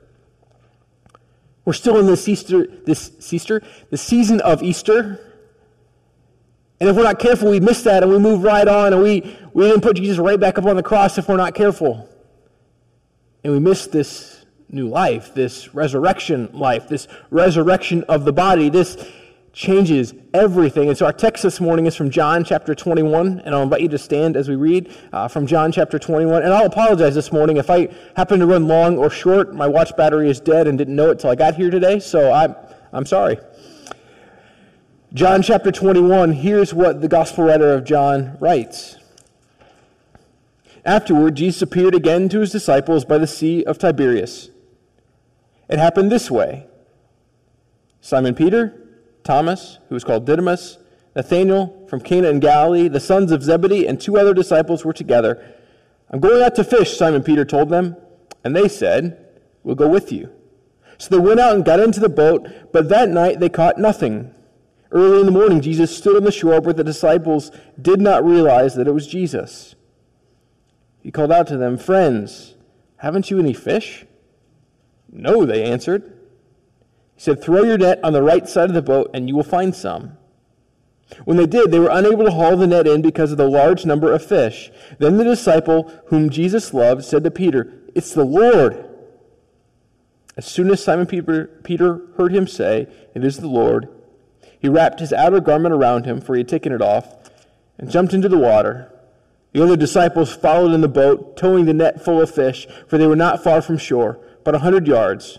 We're 1.64 1.74
still 1.74 1.98
in 1.98 2.06
this 2.06 2.28
Easter, 2.28 2.66
this 2.66 3.32
Easter, 3.32 3.62
the 3.90 3.96
season 3.96 4.40
of 4.40 4.64
Easter. 4.64 5.20
And 6.80 6.90
if 6.90 6.96
we're 6.96 7.04
not 7.04 7.20
careful, 7.20 7.50
we 7.50 7.60
miss 7.60 7.84
that 7.84 8.02
and 8.02 8.10
we 8.10 8.18
move 8.18 8.42
right 8.42 8.66
on 8.66 8.92
and 8.92 9.00
we, 9.00 9.20
we 9.52 9.68
then 9.68 9.80
put 9.80 9.96
Jesus 9.96 10.18
right 10.18 10.40
back 10.40 10.58
up 10.58 10.64
on 10.64 10.74
the 10.74 10.82
cross 10.82 11.18
if 11.18 11.28
we're 11.28 11.36
not 11.36 11.54
careful. 11.54 12.08
And 13.44 13.52
we 13.52 13.60
miss 13.60 13.86
this 13.86 14.31
new 14.72 14.88
life, 14.88 15.34
this 15.34 15.74
resurrection 15.74 16.48
life, 16.52 16.88
this 16.88 17.06
resurrection 17.30 18.02
of 18.04 18.24
the 18.24 18.32
body. 18.32 18.68
This 18.68 18.96
changes 19.52 20.14
everything. 20.32 20.88
And 20.88 20.96
so 20.96 21.04
our 21.04 21.12
text 21.12 21.42
this 21.42 21.60
morning 21.60 21.86
is 21.86 21.94
from 21.94 22.10
John 22.10 22.42
chapter 22.42 22.74
21, 22.74 23.42
and 23.44 23.54
I'll 23.54 23.62
invite 23.62 23.82
you 23.82 23.88
to 23.88 23.98
stand 23.98 24.36
as 24.36 24.48
we 24.48 24.56
read 24.56 24.90
uh, 25.12 25.28
from 25.28 25.46
John 25.46 25.72
chapter 25.72 25.98
21. 25.98 26.42
And 26.42 26.52
I'll 26.52 26.66
apologize 26.66 27.14
this 27.14 27.32
morning 27.32 27.58
if 27.58 27.68
I 27.68 27.88
happen 28.16 28.40
to 28.40 28.46
run 28.46 28.66
long 28.66 28.96
or 28.96 29.10
short. 29.10 29.54
My 29.54 29.66
watch 29.66 29.94
battery 29.96 30.30
is 30.30 30.40
dead 30.40 30.66
and 30.66 30.78
didn't 30.78 30.96
know 30.96 31.10
it 31.10 31.18
till 31.18 31.30
I 31.30 31.34
got 31.34 31.54
here 31.54 31.70
today, 31.70 32.00
so 32.00 32.32
I'm, 32.32 32.56
I'm 32.92 33.04
sorry. 33.04 33.38
John 35.12 35.42
chapter 35.42 35.70
21, 35.70 36.32
here's 36.32 36.72
what 36.72 37.02
the 37.02 37.08
gospel 37.08 37.44
writer 37.44 37.74
of 37.74 37.84
John 37.84 38.38
writes. 38.40 38.96
Afterward, 40.84 41.34
Jesus 41.34 41.60
appeared 41.60 41.94
again 41.94 42.30
to 42.30 42.40
his 42.40 42.50
disciples 42.50 43.04
by 43.04 43.18
the 43.18 43.26
Sea 43.26 43.62
of 43.64 43.76
Tiberias. 43.76 44.48
It 45.68 45.78
happened 45.78 46.10
this 46.10 46.30
way 46.30 46.66
Simon 48.00 48.34
Peter, 48.34 48.74
Thomas, 49.24 49.78
who 49.88 49.94
was 49.94 50.04
called 50.04 50.26
Didymus, 50.26 50.78
Nathanael 51.14 51.86
from 51.88 52.00
Cana 52.00 52.28
in 52.28 52.40
Galilee, 52.40 52.88
the 52.88 53.00
sons 53.00 53.32
of 53.32 53.42
Zebedee, 53.42 53.86
and 53.86 54.00
two 54.00 54.16
other 54.16 54.34
disciples 54.34 54.84
were 54.84 54.92
together. 54.92 55.42
I'm 56.10 56.20
going 56.20 56.42
out 56.42 56.54
to 56.56 56.64
fish, 56.64 56.96
Simon 56.96 57.22
Peter 57.22 57.44
told 57.44 57.68
them. 57.68 57.96
And 58.44 58.56
they 58.56 58.68
said, 58.68 59.18
We'll 59.62 59.76
go 59.76 59.88
with 59.88 60.10
you. 60.10 60.30
So 60.98 61.10
they 61.10 61.18
went 61.18 61.40
out 61.40 61.54
and 61.54 61.64
got 61.64 61.80
into 61.80 62.00
the 62.00 62.08
boat, 62.08 62.48
but 62.72 62.88
that 62.88 63.08
night 63.08 63.40
they 63.40 63.48
caught 63.48 63.78
nothing. 63.78 64.34
Early 64.90 65.20
in 65.20 65.26
the 65.26 65.32
morning, 65.32 65.60
Jesus 65.60 65.96
stood 65.96 66.16
on 66.16 66.24
the 66.24 66.32
shore, 66.32 66.60
but 66.60 66.76
the 66.76 66.84
disciples 66.84 67.50
did 67.80 68.00
not 68.00 68.24
realize 68.24 68.74
that 68.74 68.86
it 68.86 68.92
was 68.92 69.06
Jesus. 69.06 69.74
He 71.00 71.10
called 71.10 71.32
out 71.32 71.46
to 71.48 71.56
them, 71.56 71.78
Friends, 71.78 72.54
haven't 72.96 73.30
you 73.30 73.38
any 73.38 73.54
fish? 73.54 74.04
No, 75.12 75.44
they 75.44 75.62
answered. 75.62 76.18
He 77.14 77.20
said, 77.20 77.42
Throw 77.42 77.62
your 77.62 77.78
net 77.78 78.00
on 78.02 78.14
the 78.14 78.22
right 78.22 78.48
side 78.48 78.70
of 78.70 78.74
the 78.74 78.82
boat, 78.82 79.10
and 79.12 79.28
you 79.28 79.36
will 79.36 79.42
find 79.42 79.74
some. 79.74 80.16
When 81.24 81.36
they 81.36 81.46
did, 81.46 81.70
they 81.70 81.78
were 81.78 81.90
unable 81.90 82.24
to 82.24 82.30
haul 82.30 82.56
the 82.56 82.66
net 82.66 82.86
in 82.86 83.02
because 83.02 83.30
of 83.30 83.38
the 83.38 83.48
large 83.48 83.84
number 83.84 84.12
of 84.12 84.24
fish. 84.24 84.70
Then 84.98 85.18
the 85.18 85.24
disciple 85.24 85.92
whom 86.06 86.30
Jesus 86.30 86.72
loved 86.72 87.04
said 87.04 87.22
to 87.24 87.30
Peter, 87.30 87.72
It's 87.94 88.14
the 88.14 88.24
Lord. 88.24 88.88
As 90.38 90.46
soon 90.46 90.70
as 90.70 90.82
Simon 90.82 91.06
Peter, 91.06 91.50
Peter 91.62 92.00
heard 92.16 92.32
him 92.32 92.46
say, 92.46 92.86
It 93.14 93.22
is 93.22 93.36
the 93.36 93.48
Lord, 93.48 93.88
he 94.62 94.68
wrapped 94.68 95.00
his 95.00 95.12
outer 95.12 95.40
garment 95.40 95.74
around 95.74 96.06
him, 96.06 96.20
for 96.20 96.34
he 96.34 96.40
had 96.40 96.48
taken 96.48 96.72
it 96.72 96.80
off, 96.80 97.16
and 97.78 97.90
jumped 97.90 98.14
into 98.14 98.28
the 98.28 98.38
water. 98.38 98.92
The 99.52 99.62
other 99.62 99.76
disciples 99.76 100.32
followed 100.32 100.72
in 100.72 100.80
the 100.82 100.88
boat, 100.88 101.36
towing 101.36 101.64
the 101.64 101.74
net 101.74 102.02
full 102.02 102.22
of 102.22 102.32
fish, 102.32 102.68
for 102.86 102.96
they 102.96 103.08
were 103.08 103.16
not 103.16 103.42
far 103.42 103.60
from 103.60 103.76
shore 103.76 104.20
but 104.44 104.54
a 104.54 104.60
hundred 104.60 104.86
yards. 104.86 105.38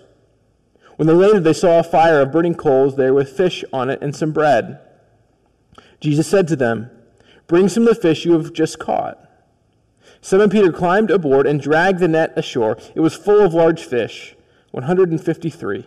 When 0.95 1.07
they 1.07 1.13
landed, 1.13 1.43
they 1.43 1.53
saw 1.53 1.79
a 1.79 1.83
fire 1.83 2.21
of 2.21 2.31
burning 2.31 2.55
coals 2.55 2.95
there 2.95 3.13
with 3.13 3.35
fish 3.35 3.63
on 3.73 3.89
it 3.89 3.99
and 4.01 4.15
some 4.15 4.31
bread. 4.31 4.79
Jesus 5.99 6.27
said 6.27 6.47
to 6.49 6.55
them, 6.55 6.91
Bring 7.47 7.69
some 7.69 7.87
of 7.87 7.95
the 7.95 8.01
fish 8.01 8.25
you 8.25 8.33
have 8.33 8.53
just 8.53 8.79
caught. 8.79 9.19
Simon 10.21 10.49
Peter 10.49 10.71
climbed 10.71 11.11
aboard 11.11 11.45
and 11.45 11.59
dragged 11.59 11.99
the 11.99 12.07
net 12.07 12.33
ashore. 12.37 12.77
It 12.95 13.01
was 13.01 13.15
full 13.15 13.41
of 13.41 13.53
large 13.53 13.83
fish, 13.83 14.35
153. 14.71 15.85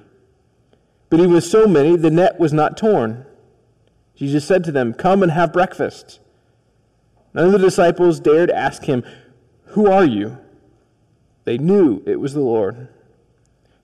But 1.08 1.20
even 1.20 1.32
with 1.32 1.44
so 1.44 1.66
many, 1.66 1.96
the 1.96 2.10
net 2.10 2.38
was 2.38 2.52
not 2.52 2.76
torn. 2.76 3.24
Jesus 4.14 4.44
said 4.44 4.64
to 4.64 4.72
them, 4.72 4.92
Come 4.92 5.22
and 5.22 5.32
have 5.32 5.52
breakfast. 5.52 6.20
None 7.32 7.46
of 7.46 7.52
the 7.52 7.58
disciples 7.58 8.20
dared 8.20 8.50
ask 8.50 8.84
him, 8.84 9.04
Who 9.68 9.90
are 9.90 10.04
you? 10.04 10.38
They 11.44 11.58
knew 11.58 12.02
it 12.06 12.20
was 12.20 12.34
the 12.34 12.40
Lord. 12.40 12.88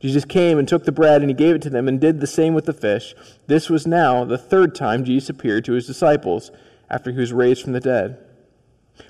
Jesus 0.03 0.25
came 0.25 0.59
and 0.59 0.67
took 0.67 0.85
the 0.85 0.91
bread 0.91 1.21
and 1.21 1.31
he 1.31 1.35
gave 1.35 1.55
it 1.55 1.63
to 1.63 1.71
them 1.71 1.87
and 1.87 2.01
did 2.01 2.19
the 2.21 2.27
same 2.27 2.55
with 2.55 2.65
the 2.65 2.73
fish. 2.73 3.15
This 3.47 3.71
was 3.71 3.87
now 3.87 4.25
the 4.25 4.37
third 4.37 4.75
time 4.75 5.05
Jesus 5.05 5.31
appeared 5.31 5.65
to 5.65 5.75
his 5.75 5.87
disciples 5.87 6.51
after 6.91 7.13
he 7.13 7.21
was 7.21 7.33
raised 7.33 7.63
from 7.63 7.73
the 7.73 7.79
dead. 7.79 8.19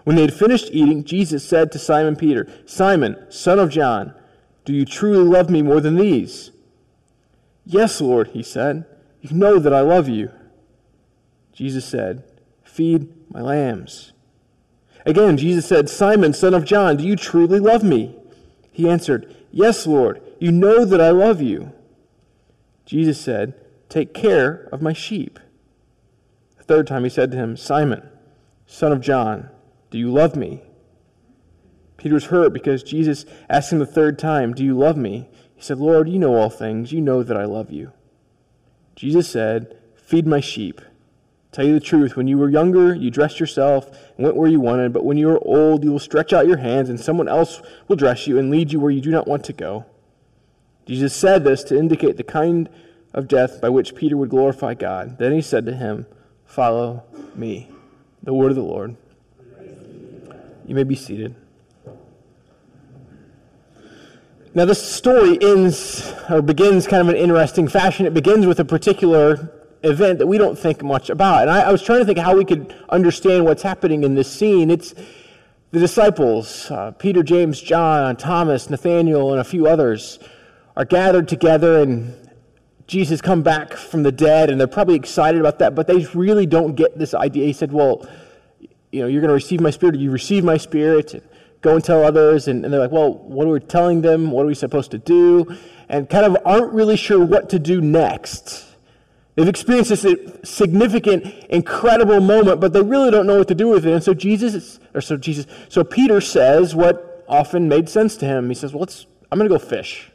When 0.04 0.16
they 0.16 0.22
had 0.22 0.34
finished 0.34 0.68
eating, 0.70 1.02
Jesus 1.02 1.48
said 1.48 1.72
to 1.72 1.78
Simon 1.78 2.14
Peter, 2.14 2.46
Simon, 2.66 3.16
son 3.30 3.58
of 3.58 3.70
John, 3.70 4.12
do 4.66 4.74
you 4.74 4.84
truly 4.84 5.24
love 5.24 5.48
me 5.48 5.62
more 5.62 5.80
than 5.80 5.96
these? 5.96 6.50
Yes, 7.64 7.98
Lord, 7.98 8.28
he 8.28 8.42
said. 8.42 8.84
You 9.22 9.34
know 9.34 9.58
that 9.58 9.72
I 9.72 9.80
love 9.80 10.10
you. 10.10 10.30
Jesus 11.54 11.86
said, 11.86 12.22
Feed 12.64 13.12
my 13.32 13.40
lambs. 13.40 14.12
Again, 15.06 15.38
Jesus 15.38 15.66
said, 15.66 15.88
Simon, 15.88 16.34
son 16.34 16.52
of 16.52 16.66
John, 16.66 16.98
do 16.98 17.04
you 17.04 17.16
truly 17.16 17.58
love 17.58 17.82
me? 17.82 18.14
He 18.70 18.88
answered, 18.88 19.34
Yes, 19.50 19.86
Lord, 19.86 20.20
you 20.42 20.50
know 20.50 20.84
that 20.84 21.00
I 21.00 21.10
love 21.10 21.40
you. 21.40 21.72
Jesus 22.84 23.20
said, 23.20 23.54
Take 23.88 24.12
care 24.12 24.68
of 24.72 24.82
my 24.82 24.92
sheep. 24.92 25.38
The 26.58 26.64
third 26.64 26.88
time 26.88 27.04
he 27.04 27.10
said 27.10 27.30
to 27.30 27.36
him, 27.36 27.56
Simon, 27.56 28.02
son 28.66 28.90
of 28.90 29.00
John, 29.00 29.50
do 29.92 29.98
you 29.98 30.10
love 30.10 30.34
me? 30.34 30.64
Peter 31.96 32.14
was 32.14 32.24
hurt 32.24 32.52
because 32.52 32.82
Jesus 32.82 33.24
asked 33.48 33.72
him 33.72 33.78
the 33.78 33.86
third 33.86 34.18
time, 34.18 34.52
Do 34.52 34.64
you 34.64 34.76
love 34.76 34.96
me? 34.96 35.28
He 35.54 35.62
said, 35.62 35.78
Lord, 35.78 36.08
you 36.08 36.18
know 36.18 36.34
all 36.34 36.50
things. 36.50 36.90
You 36.90 37.00
know 37.00 37.22
that 37.22 37.36
I 37.36 37.44
love 37.44 37.70
you. 37.70 37.92
Jesus 38.96 39.30
said, 39.30 39.78
Feed 39.94 40.26
my 40.26 40.40
sheep. 40.40 40.80
Tell 41.52 41.64
you 41.64 41.74
the 41.74 41.78
truth, 41.78 42.16
when 42.16 42.26
you 42.26 42.36
were 42.36 42.50
younger, 42.50 42.96
you 42.96 43.12
dressed 43.12 43.38
yourself 43.38 43.86
and 44.16 44.24
went 44.24 44.34
where 44.34 44.50
you 44.50 44.58
wanted, 44.58 44.92
but 44.92 45.04
when 45.04 45.18
you 45.18 45.28
are 45.28 45.46
old, 45.46 45.84
you 45.84 45.92
will 45.92 46.00
stretch 46.00 46.32
out 46.32 46.48
your 46.48 46.56
hands, 46.56 46.88
and 46.88 46.98
someone 46.98 47.28
else 47.28 47.62
will 47.86 47.94
dress 47.94 48.26
you 48.26 48.40
and 48.40 48.50
lead 48.50 48.72
you 48.72 48.80
where 48.80 48.90
you 48.90 49.00
do 49.00 49.12
not 49.12 49.28
want 49.28 49.44
to 49.44 49.52
go. 49.52 49.86
Jesus 50.86 51.14
said 51.14 51.44
this 51.44 51.62
to 51.64 51.78
indicate 51.78 52.16
the 52.16 52.24
kind 52.24 52.68
of 53.14 53.28
death 53.28 53.60
by 53.60 53.68
which 53.68 53.94
Peter 53.94 54.16
would 54.16 54.30
glorify 54.30 54.74
God. 54.74 55.18
Then 55.18 55.32
he 55.32 55.42
said 55.42 55.66
to 55.66 55.74
him, 55.74 56.06
Follow 56.46 57.04
me. 57.34 57.70
The 58.22 58.34
word 58.34 58.50
of 58.50 58.56
the 58.56 58.62
Lord. 58.62 58.96
You 60.66 60.74
may 60.74 60.84
be 60.84 60.94
seated. 60.94 61.34
Now, 64.54 64.66
this 64.66 64.82
story 64.82 65.38
ends 65.40 66.12
or 66.28 66.42
begins 66.42 66.86
kind 66.86 67.00
of 67.00 67.08
an 67.08 67.16
interesting 67.16 67.68
fashion. 67.68 68.04
It 68.04 68.12
begins 68.12 68.44
with 68.44 68.60
a 68.60 68.64
particular 68.64 69.50
event 69.82 70.18
that 70.18 70.26
we 70.26 70.36
don't 70.36 70.58
think 70.58 70.82
much 70.82 71.08
about. 71.08 71.42
And 71.42 71.50
I, 71.50 71.62
I 71.62 71.72
was 71.72 71.82
trying 71.82 72.00
to 72.00 72.04
think 72.04 72.18
how 72.18 72.36
we 72.36 72.44
could 72.44 72.74
understand 72.90 73.44
what's 73.44 73.62
happening 73.62 74.04
in 74.04 74.14
this 74.14 74.30
scene. 74.30 74.70
It's 74.70 74.94
the 75.70 75.80
disciples, 75.80 76.70
uh, 76.70 76.90
Peter, 76.92 77.22
James, 77.22 77.60
John, 77.60 78.14
Thomas, 78.16 78.68
Nathaniel, 78.68 79.32
and 79.32 79.40
a 79.40 79.44
few 79.44 79.66
others, 79.66 80.18
are 80.76 80.84
gathered 80.84 81.28
together, 81.28 81.80
and 81.80 82.30
Jesus 82.86 83.20
come 83.20 83.42
back 83.42 83.74
from 83.74 84.02
the 84.02 84.12
dead, 84.12 84.50
and 84.50 84.60
they're 84.60 84.66
probably 84.66 84.96
excited 84.96 85.40
about 85.40 85.58
that, 85.58 85.74
but 85.74 85.86
they 85.86 86.06
really 86.14 86.46
don't 86.46 86.74
get 86.74 86.98
this 86.98 87.14
idea. 87.14 87.46
He 87.46 87.52
said, 87.52 87.72
Well, 87.72 88.06
you 88.90 89.00
know, 89.00 89.06
you're 89.06 89.20
going 89.20 89.28
to 89.28 89.34
receive 89.34 89.60
my 89.60 89.70
spirit. 89.70 89.96
You 89.96 90.10
receive 90.10 90.44
my 90.44 90.58
spirit. 90.58 91.14
And 91.14 91.22
go 91.62 91.76
and 91.76 91.84
tell 91.84 92.04
others. 92.04 92.48
And, 92.48 92.64
and 92.64 92.72
they're 92.72 92.80
like, 92.80 92.90
well, 92.90 93.14
what 93.14 93.46
are 93.46 93.50
we 93.50 93.60
telling 93.60 94.02
them? 94.02 94.30
What 94.30 94.42
are 94.42 94.48
we 94.48 94.54
supposed 94.54 94.90
to 94.90 94.98
do? 94.98 95.56
And 95.88 96.08
kind 96.08 96.26
of 96.26 96.36
aren't 96.44 96.72
really 96.72 96.96
sure 96.96 97.24
what 97.24 97.48
to 97.50 97.58
do 97.58 97.80
next. 97.80 98.66
They've 99.34 99.48
experienced 99.48 99.90
this 99.90 100.04
significant, 100.44 101.24
incredible 101.48 102.20
moment, 102.20 102.60
but 102.60 102.74
they 102.74 102.82
really 102.82 103.10
don't 103.10 103.26
know 103.26 103.38
what 103.38 103.48
to 103.48 103.54
do 103.54 103.68
with 103.68 103.86
it. 103.86 103.92
And 103.92 104.04
so 104.04 104.12
Jesus, 104.12 104.78
or 104.92 105.00
so 105.00 105.16
Jesus, 105.16 105.46
so 105.70 105.82
Peter 105.82 106.20
says 106.20 106.74
what 106.74 107.24
often 107.28 107.66
made 107.66 107.88
sense 107.88 108.16
to 108.18 108.26
him. 108.26 108.50
He 108.50 108.54
says, 108.54 108.74
"Well, 108.74 108.80
let's. 108.80 109.06
I'm 109.30 109.38
going 109.38 109.48
to 109.48 109.58
go 109.58 109.58
fish. 109.58 110.11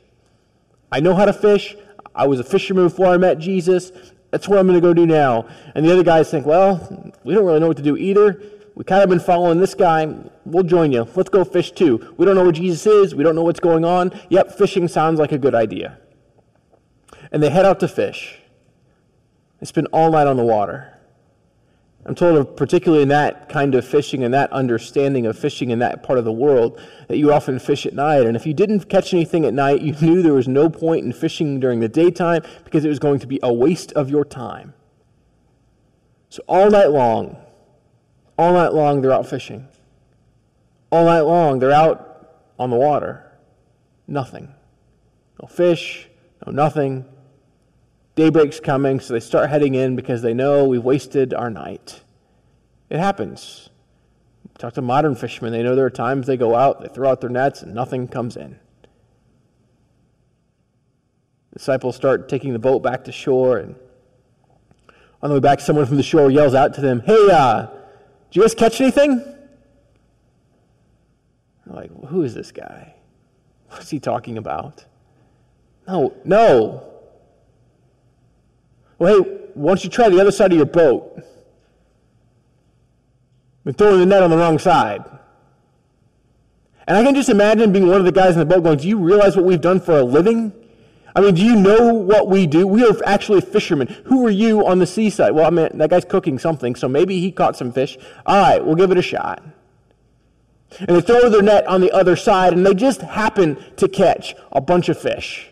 I 0.92 1.00
know 1.00 1.14
how 1.16 1.26
to 1.26 1.34
fish. 1.34 1.76
I 2.16 2.28
was 2.28 2.40
a 2.40 2.44
fisherman 2.44 2.86
before 2.86 3.08
I 3.08 3.18
met 3.18 3.40
Jesus. 3.40 3.92
That's 4.32 4.48
what 4.48 4.60
I'm 4.60 4.68
going 4.68 4.80
to 4.80 4.86
go 4.86 4.94
do 4.94 5.06
now." 5.06 5.46
And 5.76 5.86
the 5.86 5.92
other 5.92 6.04
guys 6.04 6.30
think, 6.32 6.46
"Well, 6.46 7.14
we 7.24 7.34
don't 7.34 7.46
really 7.46 7.60
know 7.60 7.68
what 7.68 7.78
to 7.78 7.84
do 7.84 7.98
either. 7.98 8.42
We 8.76 8.84
kind 8.84 9.02
of 9.02 9.10
been 9.10 9.20
following 9.20 9.60
this 9.60 9.74
guy. 9.74 10.08
We'll 10.46 10.64
join 10.64 10.92
you. 10.92 11.08
Let's 11.16 11.30
go 11.30 11.44
fish 11.44 11.72
too. 11.72 12.14
We 12.18 12.26
don't 12.26 12.36
know 12.36 12.44
where 12.44 12.52
Jesus 12.52 12.86
is. 12.86 13.16
We 13.16 13.24
don't 13.24 13.36
know 13.36 13.44
what's 13.44 13.60
going 13.60 13.84
on. 13.86 14.12
Yep, 14.30 14.58
fishing 14.58 14.88
sounds 14.88 15.20
like 15.20 15.32
a 15.32 15.38
good 15.38 15.56
idea." 15.56 15.98
And 17.32 17.42
they 17.42 17.50
head 17.50 17.66
out 17.66 17.80
to 17.82 17.88
fish. 17.88 18.40
They 19.60 19.66
spend 19.66 19.88
all 19.92 20.12
night 20.12 20.28
on 20.28 20.38
the 20.38 20.44
water. 20.44 20.94
I'm 22.08 22.16
told, 22.16 22.38
of, 22.38 22.56
particularly 22.56 23.04
in 23.04 23.10
that 23.10 23.50
kind 23.50 23.76
of 23.76 23.86
fishing 23.86 24.24
and 24.24 24.34
that 24.34 24.50
understanding 24.54 25.26
of 25.26 25.38
fishing 25.38 25.72
in 25.72 25.80
that 25.80 26.04
part 26.04 26.18
of 26.18 26.24
the 26.24 26.32
world, 26.32 26.80
that 27.10 27.18
you 27.18 27.34
often 27.34 27.60
fish 27.60 27.86
at 27.86 27.94
night. 27.94 28.26
And 28.26 28.38
if 28.38 28.46
you 28.46 28.54
didn't 28.54 28.88
catch 28.88 29.14
anything 29.14 29.44
at 29.46 29.54
night, 29.54 29.82
you 29.82 29.92
knew 30.02 30.22
there 30.22 30.34
was 30.34 30.48
no 30.48 30.70
point 30.70 31.06
in 31.06 31.12
fishing 31.12 31.60
during 31.60 31.82
the 31.82 31.90
daytime 31.90 32.44
because 32.64 32.86
it 32.86 32.90
was 32.90 33.00
going 33.00 33.20
to 33.20 33.28
be 33.28 33.40
a 33.44 33.52
waste 33.52 33.92
of 33.92 34.10
your 34.10 34.24
time. 34.24 34.74
So, 36.30 36.42
all 36.48 36.70
night 36.70 36.92
long, 36.92 37.38
all 38.38 38.54
night 38.54 38.74
long, 38.74 39.02
they're 39.02 39.12
out 39.12 39.28
fishing. 39.28 39.68
All 40.90 41.06
night 41.06 41.22
long, 41.22 41.60
they're 41.60 41.72
out 41.74 42.38
on 42.58 42.70
the 42.70 42.78
water. 42.78 43.30
Nothing. 44.08 44.54
No 45.42 45.48
fish, 45.48 46.08
no 46.46 46.54
nothing. 46.54 47.04
Daybreak's 48.18 48.60
coming, 48.60 49.00
so 49.00 49.14
they 49.14 49.20
start 49.20 49.48
heading 49.52 49.76
in 49.76 49.96
because 49.96 50.24
they 50.24 50.34
know 50.34 50.66
we've 50.66 50.84
wasted 50.84 51.36
our 51.36 51.52
night. 51.52 52.02
It 52.90 52.98
happens. 52.98 53.70
Talk 54.58 54.74
to 54.74 54.82
modern 54.82 55.14
fishermen. 55.14 55.54
They 55.54 55.62
know 55.62 55.76
there 55.76 55.86
are 55.86 55.92
times 55.92 56.26
they 56.26 56.36
go 56.36 56.56
out, 56.56 56.82
they 56.82 56.88
throw 56.88 57.12
out 57.12 57.22
their 57.22 57.30
nets, 57.30 57.62
and 57.62 57.76
nothing 57.76 58.08
comes 58.08 58.36
in. 58.36 58.58
Disciples 61.54 61.96
start 61.96 62.28
taking 62.28 62.54
the 62.54 62.60
boat 62.60 62.82
back 62.82 63.04
to 63.04 63.12
shore, 63.12 63.60
and 63.60 63.76
on 65.22 65.30
the 65.30 65.36
way 65.36 65.40
back, 65.40 65.60
someone 65.60 65.86
from 65.86 65.98
the 65.98 66.04
shore 66.04 66.32
yells 66.32 66.56
out 66.56 66.74
to 66.74 66.82
them, 66.82 67.02
Hey, 67.02 67.30
uh, 67.32 67.68
did 68.32 68.36
you 68.36 68.42
guys 68.42 68.56
catch 68.56 68.82
anything? 68.82 69.20
They're 71.66 71.76
like, 71.76 71.92
who 72.08 72.24
is 72.24 72.34
this 72.34 72.52
guy? 72.52 72.96
What's 73.70 73.92
he 73.92 74.00
talking 74.00 74.40
about? 74.40 74.86
No, 75.88 76.16
no. 76.26 76.97
Well, 79.00 79.24
hey, 79.24 79.30
why 79.54 79.70
don't 79.70 79.84
you 79.84 79.90
try 79.90 80.10
the 80.10 80.20
other 80.20 80.32
side 80.32 80.52
of 80.52 80.58
your 80.58 80.66
boat? 80.66 81.24
Been 83.64 83.74
throwing 83.74 84.00
the 84.00 84.06
net 84.06 84.24
on 84.24 84.30
the 84.30 84.38
wrong 84.38 84.60
side. 84.60 85.04
And 86.88 86.96
I 86.96 87.04
can 87.04 87.16
just 87.16 87.30
imagine 87.30 87.74
being 87.74 87.88
one 87.88 87.98
of 87.98 88.06
the 88.06 88.12
guys 88.12 88.34
in 88.34 88.40
the 88.40 88.46
boat 88.46 88.64
going, 88.64 88.78
Do 88.78 88.88
you 88.88 88.98
realize 88.98 89.36
what 89.36 89.46
we've 89.46 89.60
done 89.60 89.82
for 89.82 90.00
a 90.00 90.04
living? 90.04 90.54
I 91.18 91.22
mean, 91.22 91.34
do 91.34 91.44
you 91.44 91.56
know 91.56 91.94
what 91.94 92.30
we 92.30 92.46
do? 92.46 92.68
We 92.68 92.86
are 92.86 92.96
actually 93.04 93.42
fishermen. 93.42 93.88
Who 94.06 94.26
are 94.28 94.32
you 94.32 94.66
on 94.66 94.78
the 94.78 94.86
seaside? 94.86 95.34
Well, 95.34 95.48
I 95.48 95.50
mean, 95.50 95.70
that 95.80 95.90
guy's 95.90 96.06
cooking 96.06 96.38
something, 96.38 96.76
so 96.76 96.88
maybe 96.88 97.20
he 97.20 97.32
caught 97.32 97.58
some 97.58 97.72
fish. 97.72 97.98
All 98.28 98.40
right, 98.40 98.64
we'll 98.64 98.76
give 98.76 98.92
it 98.92 99.00
a 99.00 99.02
shot. 99.02 99.44
And 100.80 100.90
they 100.90 101.02
throw 101.02 101.28
their 101.28 101.42
net 101.42 101.66
on 101.66 101.82
the 101.82 101.92
other 101.92 102.16
side, 102.16 102.54
and 102.54 102.64
they 102.64 102.76
just 102.76 103.02
happen 103.02 103.58
to 103.78 103.88
catch 103.88 104.36
a 104.52 104.62
bunch 104.62 104.90
of 104.90 105.00
fish. 105.00 105.50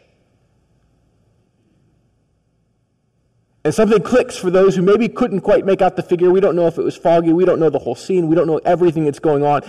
And 3.66 3.74
something 3.74 4.00
clicks 4.04 4.38
for 4.38 4.52
those 4.52 4.76
who 4.76 4.84
maybe 4.84 5.10
couldn't 5.10 5.42
quite 5.42 5.66
make 5.66 5.82
out 5.82 5.96
the 5.96 6.04
figure. 6.04 6.30
We 6.30 6.40
don't 6.40 6.56
know 6.56 6.68
if 6.68 6.78
it 6.78 6.84
was 6.84 6.96
foggy. 6.96 7.34
We 7.34 7.46
don't 7.46 7.60
know 7.60 7.72
the 7.72 7.80
whole 7.80 7.96
scene. 7.96 8.28
We 8.28 8.36
don't 8.36 8.46
know 8.46 8.60
everything 8.60 9.06
that's 9.06 9.18
going 9.18 9.44
on. 9.44 9.64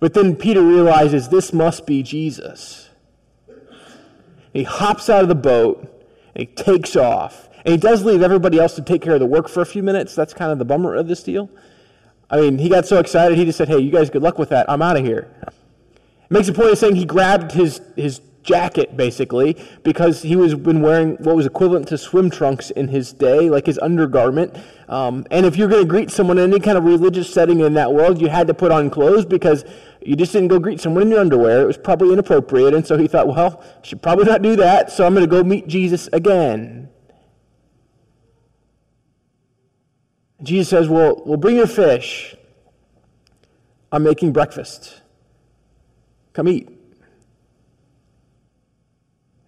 But 0.00 0.12
then 0.12 0.34
Peter 0.34 0.60
realizes 0.60 1.28
this 1.28 1.52
must 1.52 1.86
be 1.86 2.02
Jesus. 2.02 2.90
He 4.52 4.64
hops 4.64 5.08
out 5.08 5.22
of 5.22 5.28
the 5.28 5.36
boat 5.36 5.78
and 6.34 6.48
he 6.48 6.52
takes 6.52 6.96
off. 6.96 7.48
And 7.64 7.68
he 7.68 7.76
does 7.76 8.04
leave 8.04 8.22
everybody 8.22 8.58
else 8.58 8.74
to 8.74 8.82
take 8.82 9.02
care 9.02 9.14
of 9.14 9.20
the 9.20 9.26
work 9.26 9.48
for 9.48 9.60
a 9.60 9.66
few 9.66 9.84
minutes. 9.84 10.16
That's 10.16 10.34
kind 10.34 10.50
of 10.50 10.58
the 10.58 10.64
bummer 10.64 10.96
of 10.96 11.06
this 11.06 11.22
deal. 11.22 11.48
I 12.28 12.40
mean, 12.40 12.58
he 12.58 12.68
got 12.68 12.86
so 12.86 12.98
excited, 12.98 13.38
he 13.38 13.44
just 13.44 13.56
said, 13.56 13.68
Hey, 13.68 13.78
you 13.78 13.92
guys, 13.92 14.10
good 14.10 14.22
luck 14.22 14.36
with 14.36 14.48
that. 14.48 14.68
I'm 14.68 14.82
out 14.82 14.96
of 14.96 15.04
here. 15.04 15.32
Makes 16.28 16.48
a 16.48 16.52
point 16.52 16.70
of 16.70 16.78
saying 16.78 16.96
he 16.96 17.04
grabbed 17.04 17.52
his, 17.52 17.80
his 17.94 18.20
jacket 18.48 18.96
basically 18.96 19.54
because 19.82 20.22
he 20.22 20.34
was 20.34 20.54
been 20.54 20.80
wearing 20.80 21.16
what 21.18 21.36
was 21.36 21.44
equivalent 21.44 21.86
to 21.86 21.98
swim 21.98 22.30
trunks 22.30 22.70
in 22.70 22.88
his 22.88 23.12
day 23.12 23.50
like 23.50 23.66
his 23.66 23.78
undergarment. 23.78 24.56
Um, 24.88 25.26
and 25.30 25.44
if 25.44 25.56
you're 25.56 25.68
going 25.68 25.82
to 25.82 25.88
greet 25.88 26.10
someone 26.10 26.38
in 26.38 26.50
any 26.50 26.58
kind 26.58 26.78
of 26.78 26.84
religious 26.84 27.30
setting 27.32 27.60
in 27.60 27.74
that 27.74 27.92
world 27.92 28.20
you 28.20 28.28
had 28.28 28.46
to 28.46 28.54
put 28.54 28.72
on 28.72 28.88
clothes 28.88 29.26
because 29.26 29.66
you 30.00 30.16
just 30.16 30.32
didn't 30.32 30.48
go 30.48 30.58
greet 30.58 30.80
someone 30.80 31.02
in 31.02 31.10
your 31.10 31.20
underwear. 31.20 31.60
It 31.60 31.66
was 31.66 31.76
probably 31.76 32.10
inappropriate. 32.10 32.72
And 32.72 32.86
so 32.86 32.96
he 32.96 33.06
thought 33.06 33.28
well 33.28 33.62
I 33.62 33.86
should 33.86 34.02
probably 34.02 34.24
not 34.24 34.40
do 34.40 34.56
that 34.56 34.90
so 34.90 35.06
i'm 35.06 35.14
going 35.14 35.26
to 35.26 35.30
go 35.30 35.44
meet 35.44 35.68
jesus 35.68 36.08
again. 36.12 36.88
Jesus 40.42 40.70
says 40.70 40.88
well, 40.88 41.22
well 41.26 41.36
bring 41.36 41.56
your 41.56 41.66
fish. 41.66 42.34
I'm 43.92 44.02
making 44.02 44.32
breakfast. 44.32 45.02
Come 46.32 46.48
eat 46.48 46.77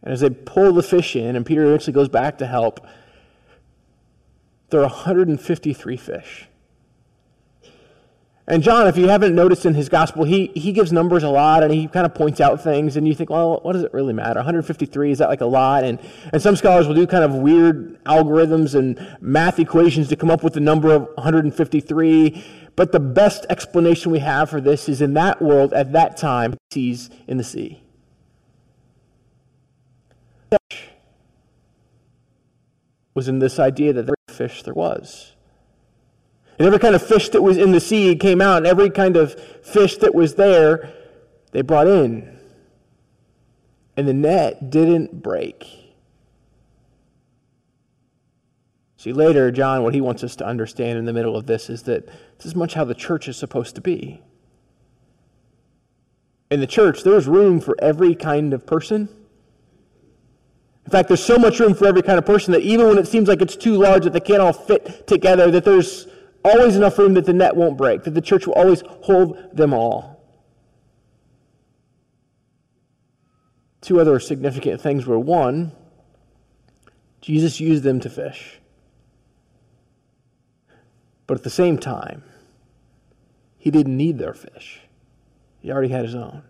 and 0.03 0.13
as 0.13 0.21
they 0.21 0.31
pull 0.31 0.73
the 0.73 0.83
fish 0.83 1.15
in, 1.15 1.37
and 1.37 1.45
Peter 1.45 1.65
eventually 1.65 1.93
goes 1.93 2.09
back 2.09 2.39
to 2.39 2.47
help, 2.47 2.87
there 4.71 4.81
are 4.81 4.85
153 4.85 5.97
fish. 5.97 6.47
And 8.47 8.65
John, 8.65 8.89
if 8.89 8.97
you 8.97 9.09
haven't 9.09 9.35
noticed 9.35 9.65
in 9.65 9.75
his 9.75 9.89
gospel, 9.89 10.25
he, 10.25 10.51
he 10.57 10.73
gives 10.73 10.91
numbers 10.91 11.23
a 11.23 11.29
lot 11.29 11.63
and 11.63 11.73
he 11.73 11.87
kind 11.87 12.05
of 12.05 12.15
points 12.15 12.41
out 12.41 12.61
things, 12.61 12.97
and 12.97 13.07
you 13.07 13.15
think, 13.15 13.31
well, 13.31 13.61
what 13.63 13.75
does 13.75 13.83
it 13.83 13.93
really 13.93 14.13
matter? 14.13 14.41
153, 14.41 15.13
is 15.13 15.19
that 15.19 15.29
like 15.29 15.41
a 15.41 15.47
lot? 15.47 15.85
And, 15.85 16.01
and 16.33 16.43
some 16.43 16.57
scholars 16.57 16.89
will 16.89 16.95
do 16.95 17.07
kind 17.07 17.23
of 17.23 17.35
weird 17.35 18.03
algorithms 18.05 18.75
and 18.75 19.17
math 19.21 19.61
equations 19.61 20.09
to 20.09 20.17
come 20.17 20.31
up 20.31 20.43
with 20.43 20.55
the 20.55 20.61
number 20.61 20.93
of 20.93 21.03
153. 21.15 22.45
But 22.75 22.91
the 22.91 23.01
best 23.01 23.47
explanation 23.51 24.11
we 24.11 24.21
have 24.21 24.51
for 24.51 24.61
this 24.61 24.89
is 24.89 25.01
in 25.01 25.15
that 25.15 25.41
world, 25.43 25.73
at 25.73 25.93
that 25.93 26.17
time, 26.17 26.57
seas 26.73 27.11
in 27.29 27.37
the 27.37 27.45
sea 27.45 27.83
was 33.15 33.29
in 33.29 33.39
this 33.39 33.59
idea 33.59 33.93
that 33.93 34.05
every 34.05 34.15
fish 34.29 34.63
there 34.63 34.73
was. 34.73 35.35
And 36.59 36.67
every 36.67 36.79
kind 36.79 36.95
of 36.95 37.07
fish 37.07 37.29
that 37.31 37.43
was 37.43 37.59
in 37.59 37.73
the 37.73 37.81
sea 37.81 38.17
came 38.17 38.41
out, 38.41 38.59
and 38.59 38.67
every 38.67 38.89
kind 38.89 39.17
of 39.17 39.39
fish 39.63 39.99
that 39.99 40.15
was 40.15 40.37
there, 40.37 40.91
they 41.53 41.63
brought 41.63 41.87
in. 41.87 42.39
And 43.97 44.09
the 44.09 44.15
net 44.15 44.71
didn't 44.71 45.23
break. 45.23 45.67
See, 48.97 49.13
later, 49.13 49.51
John, 49.51 49.83
what 49.83 49.95
he 49.95 50.01
wants 50.01 50.25
us 50.25 50.37
to 50.37 50.47
understand 50.47 50.99
in 50.99 51.05
the 51.05 51.13
middle 51.13 51.37
of 51.37 51.47
this 51.47 51.69
is 51.69 51.83
that 51.83 52.07
this 52.07 52.47
is 52.47 52.55
much 52.55 52.73
how 52.75 52.85
the 52.85 52.95
church 52.95 53.29
is 53.29 53.37
supposed 53.37 53.75
to 53.75 53.83
be. 53.83 54.23
In 56.51 56.61
the 56.61 56.67
church, 56.67 57.03
there 57.03 57.17
is 57.17 57.27
room 57.27 57.61
for 57.61 57.77
every 57.81 58.15
kind 58.15 58.55
of 58.55 58.67
person 58.67 59.09
in 60.91 60.93
fact, 60.93 61.07
there's 61.07 61.23
so 61.23 61.39
much 61.39 61.61
room 61.61 61.73
for 61.73 61.87
every 61.87 62.03
kind 62.03 62.19
of 62.19 62.27
person 62.27 62.51
that 62.51 62.63
even 62.63 62.89
when 62.89 62.99
it 62.99 63.07
seems 63.07 63.29
like 63.29 63.41
it's 63.41 63.55
too 63.55 63.77
large 63.77 64.03
that 64.03 64.13
they 64.13 64.19
can't 64.19 64.41
all 64.41 64.53
fit 64.53 65.07
together, 65.07 65.49
that 65.49 65.65
there's 65.65 66.09
always 66.45 66.75
enough 66.75 66.99
room 66.99 67.15
that 67.15 67.27
the 67.27 67.33
net 67.33 67.55
won't 67.55 67.79
break, 67.79 68.03
that 68.03 68.11
the 68.11 68.21
church 68.21 68.45
will 68.45 68.55
always 68.55 68.83
hold 69.03 69.57
them 69.57 69.73
all. 69.73 70.21
Two 73.83 74.01
other 74.01 74.19
significant 74.19 74.81
things 74.81 75.07
were 75.07 75.17
one, 75.17 75.71
Jesus 77.21 77.61
used 77.61 77.85
them 77.85 78.01
to 78.01 78.11
fish. 78.11 78.59
But 81.29 81.39
at 81.39 81.45
the 81.45 81.51
same 81.51 81.79
time, 81.79 82.25
he 83.59 83.71
didn't 83.71 83.97
need 83.97 84.19
their 84.19 84.35
fish, 84.35 84.81
he 85.61 85.71
already 85.71 85.91
had 85.91 86.05
his 86.05 86.17
own. 86.17 86.43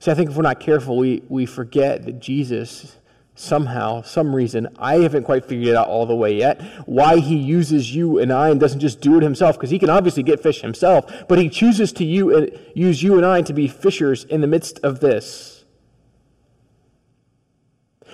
See, 0.00 0.10
I 0.10 0.14
think 0.14 0.30
if 0.30 0.36
we're 0.36 0.42
not 0.42 0.60
careful, 0.60 0.96
we, 0.96 1.22
we 1.28 1.44
forget 1.44 2.04
that 2.04 2.20
Jesus, 2.20 2.96
somehow, 3.34 4.02
some 4.02 4.34
reason, 4.34 4.68
I 4.78 4.98
haven't 4.98 5.24
quite 5.24 5.44
figured 5.44 5.68
it 5.68 5.76
out 5.76 5.88
all 5.88 6.06
the 6.06 6.14
way 6.14 6.36
yet, 6.36 6.62
why 6.86 7.18
he 7.18 7.36
uses 7.36 7.94
you 7.94 8.18
and 8.18 8.32
I 8.32 8.50
and 8.50 8.60
doesn't 8.60 8.80
just 8.80 9.00
do 9.00 9.16
it 9.16 9.22
himself, 9.22 9.56
because 9.56 9.70
he 9.70 9.78
can 9.78 9.90
obviously 9.90 10.22
get 10.22 10.40
fish 10.40 10.60
himself, 10.60 11.26
but 11.28 11.38
he 11.38 11.48
chooses 11.48 11.92
to 11.94 12.04
you, 12.04 12.36
uh, 12.36 12.46
use 12.74 13.02
you 13.02 13.16
and 13.16 13.26
I 13.26 13.42
to 13.42 13.52
be 13.52 13.66
fishers 13.66 14.22
in 14.24 14.40
the 14.40 14.46
midst 14.46 14.78
of 14.84 15.00
this. 15.00 15.64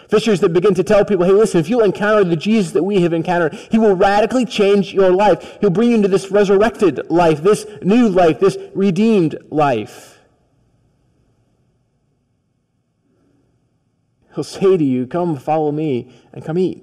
Fishers 0.08 0.40
that 0.40 0.50
begin 0.50 0.74
to 0.74 0.84
tell 0.84 1.04
people, 1.04 1.24
hey, 1.24 1.32
listen, 1.32 1.60
if 1.60 1.68
you'll 1.68 1.82
encounter 1.82 2.24
the 2.24 2.36
Jesus 2.36 2.72
that 2.72 2.82
we 2.82 3.02
have 3.02 3.12
encountered, 3.12 3.54
he 3.70 3.78
will 3.78 3.96
radically 3.96 4.44
change 4.44 4.92
your 4.92 5.10
life. 5.10 5.58
He'll 5.60 5.70
bring 5.70 5.90
you 5.90 5.96
into 5.96 6.08
this 6.08 6.30
resurrected 6.30 7.10
life, 7.10 7.42
this 7.42 7.66
new 7.82 8.08
life, 8.08 8.38
this 8.38 8.56
redeemed 8.74 9.36
life. 9.50 10.13
He'll 14.34 14.44
say 14.44 14.76
to 14.76 14.84
you, 14.84 15.06
come 15.06 15.36
follow 15.36 15.70
me 15.70 16.12
and 16.32 16.44
come 16.44 16.58
eat. 16.58 16.82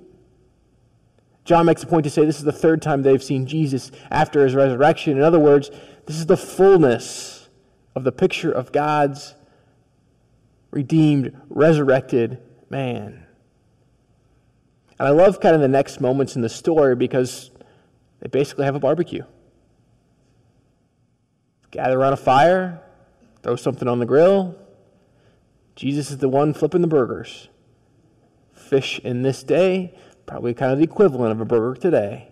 John 1.43 1.65
makes 1.65 1.84
a 1.84 1.88
point 1.88 2.03
to 2.05 2.10
say 2.10 2.25
this 2.25 2.38
is 2.38 2.43
the 2.43 2.51
third 2.51 2.81
time 2.81 3.01
they've 3.01 3.22
seen 3.22 3.46
Jesus 3.46 3.91
after 4.10 4.43
his 4.43 4.55
resurrection. 4.55 5.17
In 5.17 5.24
other 5.24 5.39
words, 5.39 5.70
this 6.05 6.15
is 6.15 6.27
the 6.27 6.38
fullness 6.38 7.50
of 7.96 8.03
the 8.03 8.12
picture 8.12 8.51
of 8.51 8.72
God's 8.72 9.36
redeemed, 10.70 11.36
resurrected 11.50 12.38
man. 12.70 13.25
And 14.98 15.08
I 15.08 15.12
love 15.12 15.39
kind 15.41 15.55
of 15.55 15.62
the 15.62 15.67
next 15.67 16.00
moments 16.00 16.36
in 16.36 16.41
the 16.41 16.50
story 16.50 16.96
because 16.96 17.51
they 18.20 18.29
basically 18.29 18.65
have 18.65 18.75
a 18.75 18.79
barbecue. 18.79 19.24
Gather 21.72 22.00
around 22.00 22.13
a 22.13 22.17
fire, 22.17 22.81
throw 23.41 23.55
something 23.55 23.88
on 23.88 24.00
the 24.00 24.05
grill. 24.05 24.55
Jesus 25.82 26.12
is 26.12 26.20
the 26.20 26.30
one 26.30 26.54
flipping 26.54 26.82
the 26.82 26.88
burgers. 26.88 27.50
Fish 28.54 29.00
in 29.00 29.24
this 29.24 29.42
day, 29.42 29.98
probably 30.28 30.54
kind 30.54 30.72
of 30.72 30.78
the 30.78 30.84
equivalent 30.84 31.32
of 31.32 31.42
a 31.42 31.46
burger 31.46 31.74
today. 31.74 32.28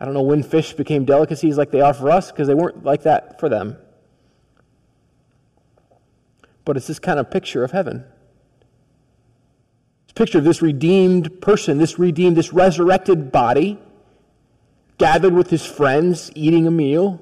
I 0.00 0.06
don't 0.06 0.14
know 0.14 0.22
when 0.22 0.42
fish 0.42 0.72
became 0.72 1.04
delicacies 1.04 1.58
like 1.58 1.70
they 1.70 1.82
are 1.82 1.92
for 1.92 2.10
us 2.10 2.32
because 2.32 2.48
they 2.48 2.54
weren't 2.54 2.84
like 2.84 3.02
that 3.02 3.38
for 3.38 3.50
them. 3.50 3.76
But 6.64 6.78
it's 6.78 6.86
this 6.86 6.98
kind 6.98 7.20
of 7.20 7.30
picture 7.30 7.64
of 7.64 7.72
heaven 7.72 8.02
It's 10.04 10.12
a 10.12 10.14
picture 10.14 10.38
of 10.38 10.44
this 10.44 10.62
redeemed 10.62 11.42
person, 11.42 11.76
this 11.76 11.98
redeemed, 11.98 12.38
this 12.38 12.54
resurrected 12.54 13.30
body, 13.30 13.78
gathered 14.96 15.34
with 15.34 15.50
his 15.50 15.66
friends, 15.66 16.32
eating 16.34 16.66
a 16.66 16.70
meal. 16.70 17.20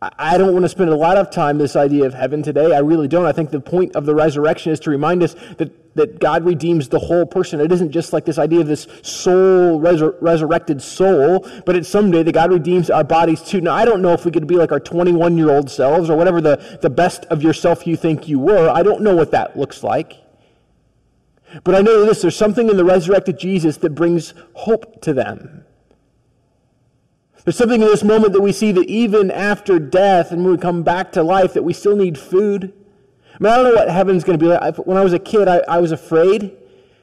I 0.00 0.38
don't 0.38 0.52
want 0.52 0.64
to 0.64 0.68
spend 0.68 0.90
a 0.90 0.96
lot 0.96 1.16
of 1.16 1.28
time 1.28 1.58
this 1.58 1.74
idea 1.74 2.06
of 2.06 2.14
heaven 2.14 2.40
today. 2.40 2.72
I 2.72 2.78
really 2.78 3.08
don't. 3.08 3.26
I 3.26 3.32
think 3.32 3.50
the 3.50 3.58
point 3.58 3.96
of 3.96 4.06
the 4.06 4.14
resurrection 4.14 4.70
is 4.70 4.78
to 4.80 4.90
remind 4.90 5.24
us 5.24 5.34
that, 5.56 5.96
that 5.96 6.20
God 6.20 6.44
redeems 6.44 6.88
the 6.88 7.00
whole 7.00 7.26
person. 7.26 7.60
It 7.60 7.72
isn't 7.72 7.90
just 7.90 8.12
like 8.12 8.24
this 8.24 8.38
idea 8.38 8.60
of 8.60 8.68
this 8.68 8.86
soul, 9.02 9.80
resur- 9.80 10.16
resurrected 10.20 10.80
soul, 10.82 11.44
but 11.66 11.74
it's 11.74 11.88
someday 11.88 12.22
that 12.22 12.30
God 12.30 12.52
redeems 12.52 12.90
our 12.90 13.02
bodies 13.02 13.42
too. 13.42 13.60
Now, 13.60 13.74
I 13.74 13.84
don't 13.84 14.00
know 14.00 14.12
if 14.12 14.24
we 14.24 14.30
could 14.30 14.46
be 14.46 14.54
like 14.54 14.70
our 14.70 14.78
21 14.78 15.36
year 15.36 15.50
old 15.50 15.68
selves 15.68 16.08
or 16.08 16.16
whatever 16.16 16.40
the, 16.40 16.78
the 16.80 16.90
best 16.90 17.24
of 17.24 17.42
yourself 17.42 17.84
you 17.84 17.96
think 17.96 18.28
you 18.28 18.38
were. 18.38 18.70
I 18.70 18.84
don't 18.84 19.02
know 19.02 19.16
what 19.16 19.32
that 19.32 19.58
looks 19.58 19.82
like. 19.82 20.14
But 21.64 21.74
I 21.74 21.80
know 21.80 22.04
this 22.04 22.22
there's 22.22 22.36
something 22.36 22.68
in 22.68 22.76
the 22.76 22.84
resurrected 22.84 23.36
Jesus 23.36 23.78
that 23.78 23.96
brings 23.96 24.32
hope 24.52 25.00
to 25.02 25.12
them. 25.12 25.64
There's 27.48 27.56
something 27.56 27.80
in 27.80 27.88
this 27.88 28.04
moment 28.04 28.34
that 28.34 28.42
we 28.42 28.52
see 28.52 28.72
that 28.72 28.90
even 28.90 29.30
after 29.30 29.78
death 29.78 30.32
and 30.32 30.44
when 30.44 30.52
we 30.52 30.58
come 30.58 30.82
back 30.82 31.12
to 31.12 31.22
life, 31.22 31.54
that 31.54 31.62
we 31.62 31.72
still 31.72 31.96
need 31.96 32.18
food. 32.18 32.74
I 33.34 33.36
mean, 33.42 33.50
I 33.50 33.56
don't 33.56 33.64
know 33.64 33.74
what 33.74 33.88
heaven's 33.88 34.22
going 34.22 34.38
to 34.38 34.44
be 34.44 34.50
like. 34.50 34.76
When 34.76 34.98
I 34.98 35.02
was 35.02 35.14
a 35.14 35.18
kid, 35.18 35.48
I, 35.48 35.62
I 35.66 35.78
was 35.78 35.90
afraid 35.90 36.54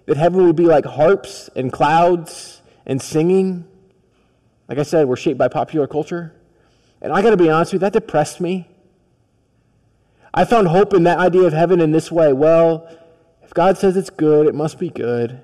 that 0.05 0.17
heaven 0.17 0.45
would 0.45 0.55
be 0.55 0.67
like 0.67 0.85
harps 0.85 1.49
and 1.55 1.73
clouds 1.73 2.61
and 2.85 3.01
singing. 3.01 3.67
Like 4.69 4.77
I 4.77 4.83
said, 4.83 5.07
we're 5.07 5.15
shaped 5.15 5.39
by 5.39 5.47
popular 5.47 5.87
culture. 5.87 6.35
And 7.01 7.11
I 7.11 7.23
got 7.23 7.31
to 7.31 7.37
be 7.37 7.49
honest 7.49 7.73
with 7.73 7.81
you, 7.81 7.85
that 7.87 7.93
depressed 7.93 8.39
me. 8.39 8.69
I 10.31 10.45
found 10.45 10.67
hope 10.67 10.93
in 10.93 11.05
that 11.05 11.17
idea 11.17 11.45
of 11.45 11.53
heaven 11.53 11.81
in 11.81 11.91
this 11.91 12.11
way. 12.11 12.33
Well, 12.33 12.87
if 13.41 13.51
God 13.51 13.79
says 13.79 13.97
it's 13.97 14.11
good, 14.11 14.45
it 14.45 14.53
must 14.53 14.77
be 14.77 14.91
good. 14.91 15.41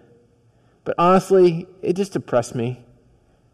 But 0.83 0.93
honestly, 0.99 1.65
it 1.81 1.93
just 1.93 2.13
depressed 2.13 2.53
me. 2.53 2.85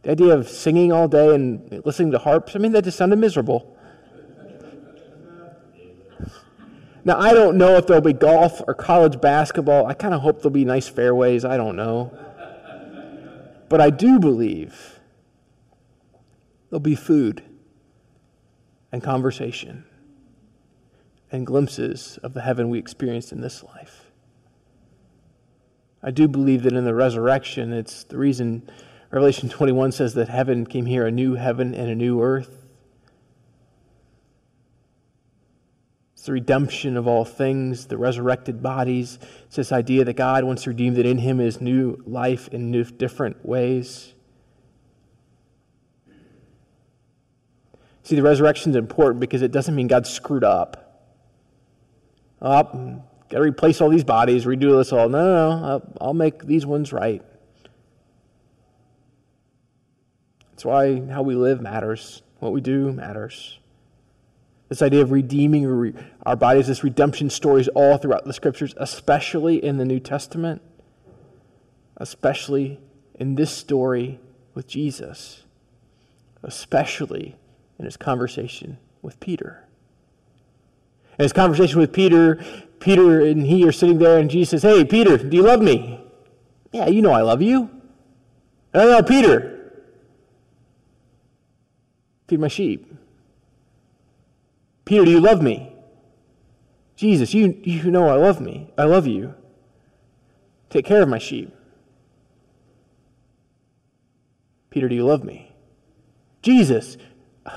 The 0.04 0.12
idea 0.12 0.34
of 0.34 0.48
singing 0.48 0.92
all 0.92 1.08
day 1.08 1.34
and 1.34 1.82
listening 1.86 2.12
to 2.12 2.20
harps, 2.20 2.56
I 2.56 2.60
mean, 2.60 2.72
that 2.74 2.84
just 2.84 2.98
sounded 2.98 3.18
miserable. 3.18 3.78
Now, 7.04 7.18
I 7.20 7.34
don't 7.34 7.58
know 7.58 7.78
if 7.78 7.88
there'll 7.88 8.02
be 8.02 8.14
golf 8.14 8.62
or 8.68 8.74
college 8.74 9.22
basketball. 9.22 9.86
I 9.86 9.94
kind 9.94 10.14
of 10.14 10.22
hope 10.22 10.42
there'll 10.42 10.50
be 10.50 10.66
nice 10.66 10.90
fairways. 10.90 11.46
I 11.46 11.56
don't 11.56 11.76
know. 11.76 12.12
But 13.70 13.82
I 13.82 13.90
do 13.90 14.20
believe 14.20 15.00
there'll 16.70 16.80
be 16.82 16.96
food 16.96 17.44
and 18.92 19.02
conversation 19.02 19.86
and 21.32 21.46
glimpses 21.46 22.20
of 22.24 22.34
the 22.34 22.42
heaven 22.42 22.70
we 22.70 22.80
experienced 22.80 23.32
in 23.32 23.42
this 23.42 23.64
life. 23.64 24.12
I 26.04 26.12
do 26.12 26.28
believe 26.28 26.64
that 26.64 26.74
in 26.74 26.86
the 26.86 26.94
resurrection, 26.94 27.74
it's 27.74 28.04
the 28.04 28.18
reason 28.18 28.70
Revelation 29.10 29.48
21 29.48 29.94
says 29.94 30.14
that 30.16 30.28
heaven 30.28 30.66
came 30.66 30.86
here, 30.86 31.06
a 31.06 31.12
new 31.12 31.36
heaven 31.36 31.74
and 31.74 31.90
a 31.90 31.96
new 31.96 32.22
earth. 32.22 32.66
It's 36.14 36.26
the 36.26 36.34
redemption 36.34 36.98
of 36.98 37.08
all 37.08 37.24
things, 37.24 37.88
the 37.88 37.98
resurrected 37.98 38.62
bodies. 38.62 39.18
It's 39.46 39.56
this 39.56 39.72
idea 39.72 40.04
that 40.04 40.16
God 40.16 40.44
wants 40.44 40.68
redeemed 40.68 40.98
redeem 40.98 41.04
that 41.04 41.10
in 41.10 41.20
Him 41.20 41.40
is 41.40 41.62
new 41.62 42.04
life 42.06 42.50
in 42.50 42.70
new, 42.70 42.84
different 42.84 43.46
ways. 43.46 44.14
See, 48.04 48.16
the 48.16 48.24
resurrection 48.24 48.72
is 48.72 48.76
important 48.76 49.20
because 49.22 49.42
it 49.42 49.52
doesn't 49.52 49.76
mean 49.76 49.88
God 49.88 50.06
screwed 50.06 50.44
up. 50.44 50.84
Up, 52.42 52.74
got 52.74 53.38
to 53.38 53.42
replace 53.42 53.80
all 53.80 53.90
these 53.90 54.04
bodies, 54.04 54.46
redo 54.46 54.78
this 54.78 54.92
all. 54.92 55.10
No, 55.10 55.20
no, 55.20 55.60
no. 55.60 55.66
I'll, 55.66 55.94
I'll 56.02 56.14
make 56.14 56.46
these 56.46 56.66
ones 56.66 56.92
right. 56.92 57.22
That's 60.58 60.66
why 60.66 61.06
how 61.12 61.22
we 61.22 61.36
live 61.36 61.62
matters. 61.62 62.24
What 62.40 62.52
we 62.52 62.62
do 62.62 62.92
matters. 62.92 63.60
This 64.70 64.82
idea 64.82 65.04
of 65.04 65.12
redeeming 65.12 65.96
our 66.26 66.36
bodies, 66.36 66.66
this 66.66 66.84
redemption 66.84 67.30
story 67.30 67.62
is 67.62 67.68
all 67.76 68.00
throughout 68.00 68.26
the 68.26 68.34
scriptures, 68.34 68.74
especially 68.78 69.64
in 69.64 69.78
the 69.78 69.86
New 69.86 70.00
Testament, 70.00 70.64
especially 71.98 72.80
in 73.14 73.36
this 73.36 73.52
story 73.52 74.20
with 74.56 74.66
Jesus, 74.68 75.44
especially 76.42 77.36
in 77.78 77.86
his 77.86 77.96
conversation 77.96 78.80
with 79.04 79.20
Peter. 79.20 79.64
In 81.20 81.24
his 81.24 81.34
conversation 81.34 81.80
with 81.80 81.94
Peter, 81.94 82.44
Peter 82.80 83.24
and 83.24 83.46
he 83.46 83.64
are 83.68 83.72
sitting 83.72 84.00
there, 84.00 84.18
and 84.18 84.28
Jesus 84.28 84.62
says, 84.62 84.64
Hey, 84.64 84.84
Peter, 84.84 85.18
do 85.20 85.38
you 85.38 85.44
love 85.44 85.62
me? 85.62 86.04
Yeah, 86.72 86.88
you 86.88 87.04
know 87.04 87.12
I 87.12 87.22
love 87.22 87.44
you. 87.44 87.70
No, 88.74 88.90
no, 88.90 89.04
Peter, 89.04 89.57
feed 92.28 92.40
my 92.40 92.48
sheep. 92.48 92.94
Peter, 94.86 95.06
do 95.06 95.12
you 95.12 95.20
love 95.20 95.42
me? 95.42 95.74
Jesus, 96.96 97.34
you, 97.34 97.60
you 97.64 97.92
know 97.92 98.08
I 98.08 98.16
love 98.16 98.42
me. 98.42 98.70
I 98.78 98.86
love 98.86 99.06
you. 99.06 99.36
Take 100.70 100.86
care 100.86 101.04
of 101.04 101.10
my 101.10 101.20
sheep. 101.20 101.54
Peter, 104.70 104.90
do 104.90 104.96
you 104.96 105.06
love 105.06 105.24
me? 105.24 105.52
Jesus, 106.42 106.98
I'm 107.46 107.54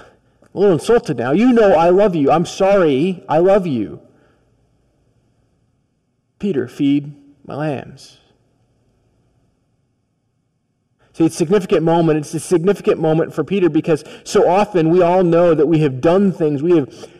a 0.54 0.58
little 0.58 0.74
insulted 0.74 1.16
now. 1.16 1.32
You 1.32 1.52
know 1.52 1.74
I 1.74 1.90
love 1.90 2.14
you. 2.14 2.30
I'm 2.30 2.46
sorry. 2.46 3.24
I 3.28 3.38
love 3.38 3.66
you. 3.66 4.00
Peter, 6.38 6.66
feed 6.66 7.14
my 7.46 7.54
lambs. 7.54 8.18
See, 11.20 11.26
it's 11.26 11.34
a 11.34 11.38
significant 11.38 11.82
moment. 11.82 12.18
It's 12.18 12.32
a 12.32 12.40
significant 12.40 12.98
moment 12.98 13.34
for 13.34 13.44
Peter 13.44 13.68
because 13.68 14.04
so 14.24 14.48
often 14.48 14.88
we 14.88 15.02
all 15.02 15.22
know 15.22 15.52
that 15.52 15.66
we 15.66 15.80
have 15.80 16.00
done 16.00 16.32
things. 16.32 16.62
We 16.62 16.78
have 16.78 17.10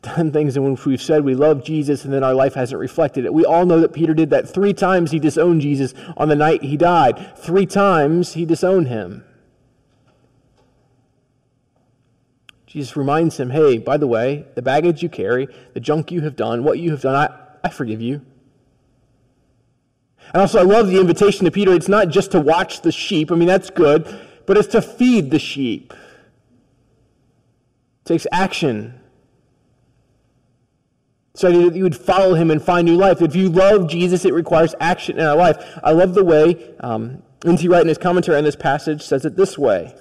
done 0.00 0.32
things 0.32 0.56
in 0.56 0.72
which 0.72 0.86
we've 0.86 1.02
said 1.02 1.26
we 1.26 1.34
love 1.34 1.62
Jesus 1.62 2.06
and 2.06 2.14
then 2.14 2.24
our 2.24 2.32
life 2.32 2.54
hasn't 2.54 2.80
reflected 2.80 3.26
it. 3.26 3.34
We 3.34 3.44
all 3.44 3.66
know 3.66 3.80
that 3.80 3.92
Peter 3.92 4.14
did 4.14 4.30
that. 4.30 4.48
Three 4.48 4.72
times 4.72 5.10
he 5.10 5.18
disowned 5.18 5.60
Jesus 5.60 5.92
on 6.16 6.28
the 6.28 6.36
night 6.36 6.62
he 6.62 6.78
died, 6.78 7.36
three 7.36 7.66
times 7.66 8.32
he 8.32 8.46
disowned 8.46 8.88
him. 8.88 9.24
Jesus 12.64 12.96
reminds 12.96 13.38
him, 13.38 13.50
hey, 13.50 13.76
by 13.76 13.98
the 13.98 14.06
way, 14.06 14.46
the 14.54 14.62
baggage 14.62 15.02
you 15.02 15.10
carry, 15.10 15.48
the 15.74 15.80
junk 15.80 16.10
you 16.10 16.22
have 16.22 16.34
done, 16.34 16.64
what 16.64 16.78
you 16.78 16.92
have 16.92 17.02
done, 17.02 17.14
I, 17.14 17.28
I 17.62 17.68
forgive 17.68 18.00
you. 18.00 18.22
And 20.34 20.40
also, 20.40 20.58
I 20.58 20.62
love 20.62 20.88
the 20.88 20.98
invitation 20.98 21.44
to 21.44 21.52
Peter. 21.52 21.72
It's 21.72 21.88
not 21.88 22.08
just 22.08 22.32
to 22.32 22.40
watch 22.40 22.82
the 22.82 22.90
sheep, 22.90 23.30
I 23.30 23.36
mean, 23.36 23.46
that's 23.46 23.70
good, 23.70 24.20
but 24.46 24.58
it's 24.58 24.66
to 24.68 24.82
feed 24.82 25.30
the 25.30 25.38
sheep. 25.38 25.92
It 28.02 28.04
takes 28.04 28.26
action. 28.32 29.00
So 31.36 31.50
that 31.52 31.76
you 31.76 31.84
would 31.84 31.96
follow 31.96 32.34
him 32.34 32.50
and 32.50 32.60
find 32.60 32.84
new 32.84 32.96
life. 32.96 33.22
If 33.22 33.36
you 33.36 33.48
love 33.48 33.88
Jesus, 33.88 34.24
it 34.24 34.34
requires 34.34 34.74
action 34.80 35.18
in 35.20 35.24
our 35.24 35.36
life. 35.36 35.78
I 35.84 35.92
love 35.92 36.14
the 36.14 36.24
way 36.24 36.74
um, 36.80 37.22
N.T. 37.44 37.68
Wright 37.68 37.82
in 37.82 37.88
his 37.88 37.98
commentary 37.98 38.36
on 38.36 38.44
this 38.44 38.56
passage 38.56 39.02
says 39.02 39.24
it 39.24 39.36
this 39.36 39.56
way. 39.56 39.94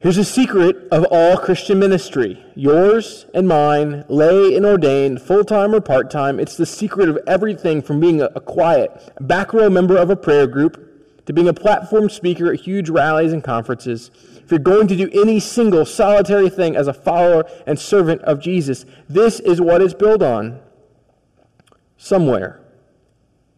Here's 0.00 0.16
a 0.16 0.24
secret 0.24 0.88
of 0.90 1.04
all 1.10 1.36
Christian 1.36 1.78
ministry 1.78 2.42
yours 2.54 3.26
and 3.34 3.46
mine, 3.46 4.04
lay 4.08 4.56
and 4.56 4.64
ordained, 4.64 5.20
full 5.20 5.44
time 5.44 5.74
or 5.74 5.80
part 5.80 6.10
time. 6.10 6.40
It's 6.40 6.56
the 6.56 6.66
secret 6.66 7.08
of 7.08 7.18
everything 7.26 7.82
from 7.82 8.00
being 8.00 8.22
a, 8.22 8.40
quiet, 8.40 9.12
back 9.20 9.52
row 9.52 9.68
member 9.70 9.96
of 9.96 10.10
a 10.10 10.16
prayer 10.16 10.46
group 10.46 11.26
to 11.26 11.32
being 11.32 11.48
a 11.48 11.54
platform 11.54 12.08
speaker 12.08 12.52
at 12.52 12.60
huge 12.60 12.88
rallies 12.88 13.32
and 13.32 13.44
conferences 13.44 14.10
if 14.50 14.54
you're 14.54 14.58
going 14.58 14.88
to 14.88 14.96
do 14.96 15.08
any 15.12 15.38
single 15.38 15.86
solitary 15.86 16.50
thing 16.50 16.74
as 16.74 16.88
a 16.88 16.92
follower 16.92 17.44
and 17.68 17.78
servant 17.78 18.20
of 18.22 18.40
Jesus, 18.40 18.84
this 19.08 19.38
is 19.38 19.60
what 19.60 19.80
it's 19.80 19.94
built 19.94 20.24
on. 20.24 20.58
Somewhere, 21.96 22.60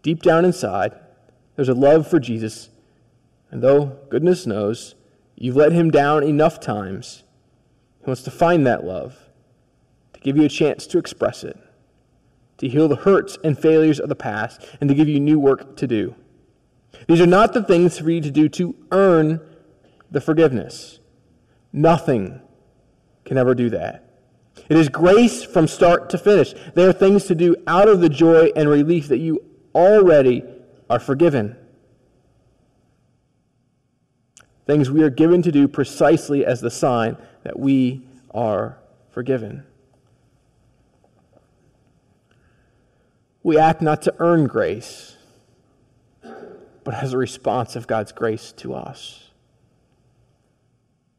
deep 0.03 0.21
down 0.21 0.45
inside, 0.45 0.93
there's 1.57 1.71
a 1.71 1.75
love 1.75 2.07
for 2.07 2.21
Jesus. 2.21 2.69
And 3.51 3.63
though 3.63 4.01
goodness 4.11 4.47
knows 4.47 4.95
you've 5.43 5.57
let 5.57 5.73
him 5.73 5.91
down 5.91 6.23
enough 6.23 6.61
times, 6.61 7.25
he 7.99 8.07
wants 8.07 8.23
to 8.23 8.31
find 8.31 8.65
that 8.65 8.85
love, 8.85 9.19
to 10.13 10.21
give 10.21 10.37
you 10.37 10.45
a 10.45 10.49
chance 10.49 10.87
to 10.87 10.99
express 10.99 11.43
it, 11.43 11.59
to 12.59 12.69
heal 12.69 12.87
the 12.87 12.95
hurts 12.95 13.37
and 13.43 13.59
failures 13.59 13.99
of 13.99 14.09
the 14.09 14.15
past, 14.15 14.65
and 14.81 14.89
to 14.89 14.95
give 14.95 15.09
you 15.09 15.19
new 15.19 15.41
work 15.41 15.77
to 15.77 15.89
do. 15.89 16.15
These 17.09 17.21
are 17.21 17.27
not 17.27 17.55
the 17.55 17.63
things 17.65 17.99
for 17.99 18.09
you 18.09 18.21
to 18.21 18.31
do 18.31 18.49
to 18.51 18.77
earn 18.93 19.41
the 20.13 20.21
forgiveness. 20.21 21.01
Nothing 21.73 22.41
can 23.25 23.37
ever 23.37 23.53
do 23.57 23.69
that. 23.71 24.09
It 24.69 24.77
is 24.77 24.89
grace 24.89 25.43
from 25.43 25.67
start 25.67 26.09
to 26.11 26.19
finish. 26.19 26.55
There 26.75 26.89
are 26.89 26.93
things 26.93 27.25
to 27.25 27.35
do 27.35 27.57
out 27.67 27.89
of 27.89 28.01
the 28.01 28.09
joy 28.09 28.53
and 28.55 28.69
relief 28.69 29.09
that 29.09 29.19
you 29.19 29.45
already 29.75 30.45
are 30.89 31.01
forgiven. 31.01 31.57
Things 34.67 34.91
we 34.91 35.03
are 35.03 35.11
given 35.11 35.43
to 35.43 35.53
do 35.53 35.67
precisely 35.67 36.45
as 36.45 36.61
the 36.61 36.71
sign 36.71 37.17
that 37.43 37.59
we 37.59 38.03
are 38.33 38.79
forgiven. 39.11 39.65
We 43.43 43.59
act 43.59 43.83
not 43.83 44.03
to 44.03 44.15
earn 44.19 44.47
grace, 44.47 45.17
but 46.85 46.95
as 46.95 47.13
a 47.13 47.19
response 47.19 47.75
of 47.75 47.87
God's 47.87 48.13
grace 48.13 48.53
to 48.59 48.75
us. 48.75 49.31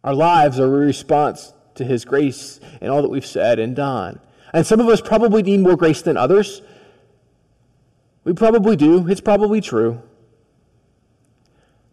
Our 0.04 0.14
lives 0.14 0.60
are 0.60 0.66
a 0.66 0.86
response 0.86 1.54
to 1.76 1.84
His 1.84 2.06
grace 2.06 2.60
and 2.82 2.90
all 2.90 3.02
that 3.02 3.10
we've 3.10 3.26
said 3.26 3.60
and 3.60 3.76
done. 3.76 4.20
And 4.54 4.66
some 4.66 4.80
of 4.80 4.88
us 4.88 5.02
probably 5.02 5.42
need 5.42 5.60
more 5.60 5.76
grace 5.76 6.02
than 6.02 6.16
others. 6.16 6.62
We 8.24 8.34
probably 8.34 8.76
do. 8.76 9.08
It's 9.10 9.22
probably 9.22 9.60
true. 9.60 10.02